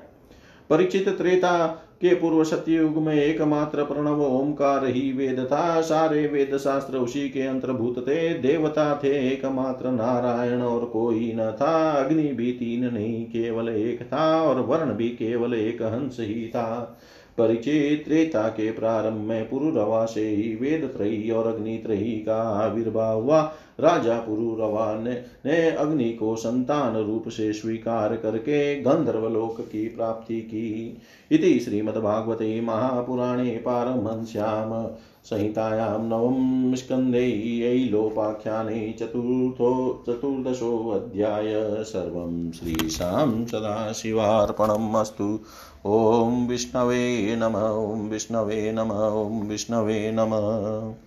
परिचित 0.70 1.09
त्रेता, 1.09 1.82
के 2.01 2.16
पूर्व 2.16 2.43
सत्ययुग 2.43 2.97
में 2.97 3.16
एकमात्र 3.16 3.84
प्रणव 3.84 4.22
ओंकार 4.22 4.86
ही 4.86 5.11
वेद 5.13 5.39
था। 5.51 5.82
सारे 5.82 6.28
वेद 6.28 6.57
शास्त्र 6.57 6.97
उसी 6.97 7.30
के 7.30 7.41
अंतर्भूत 7.41 7.99
थे। 7.99 8.34
देवता 8.34 8.99
थे 9.03 9.30
एकमात्र 9.30 9.91
नारायण 9.91 10.61
और 10.61 10.86
कोई 10.86 11.34
न 11.36 11.51
था। 11.51 11.91
अग्नि 11.91 12.24
भी 12.24 12.51
तीन 12.51 12.93
नहीं, 12.93 13.26
केवल 13.26 13.70
एक 13.70 14.01
था 14.01 14.41
और 14.41 14.59
वर्ण 14.59 14.93
भी 14.93 15.09
केवल 15.09 15.53
एक 15.53 15.82
हंस 15.82 16.18
ही 16.20 16.47
था। 16.47 16.99
परिचय 17.38 17.95
त्रेता 17.95 18.47
के 18.47 18.72
प्रारंभ 18.72 19.18
में 19.18 19.49
पुरुरवा 19.49 20.05
से 20.05 20.30
ही 20.30 20.55
वेद 20.55 20.86
त्रयी 20.97 21.32
और 21.32 21.47
अग्नि 21.47 21.78
त्रयी 21.78 22.11
का 22.11 22.41
आविर्भाव 22.41 23.22
हुआ। 23.22 23.53
राजा 23.80 24.17
पुरुरवा 24.17 24.93
ने, 24.93 25.13
ने 25.45 25.69
अग्नि 25.71 26.09
को 26.13 26.36
संतान 26.36 26.95
रूप 26.97 27.30
से 27.30 27.53
स्वीकार 27.53 28.15
करके 28.15 28.82
गंधर्वलोक 28.82 29.61
की 29.61 29.88
प्राप्ति 29.88 30.41
की। 30.41 30.97
इति 31.32 31.59
श्रीमद्भागवते 31.59 32.61
महापुराणे 32.61 33.49
पारमहंस्याम 33.49 34.88
संहितायां 35.23 36.07
नवम 36.07 36.76
स्कन्धे 36.76 37.89
लोपाख्याने 37.91 38.95
चतुर्थो 38.99 40.03
चतुर्दशोऽध्याय। 40.09 41.53
सर्वं 41.84 42.51
श्रीशां 42.51 43.45
सदाशिवार्पणम् 43.45 44.95
अस्तु। 44.95 45.39
ॐ 45.86 46.47
विष्णवे 46.47 47.36
नम 47.36 47.55
ॐ 47.55 48.09
विष्णवे 48.09 48.71
नम 48.71 48.91
ॐ 48.91 49.47
विष्णवे 49.47 50.11
नमः। 50.11 51.05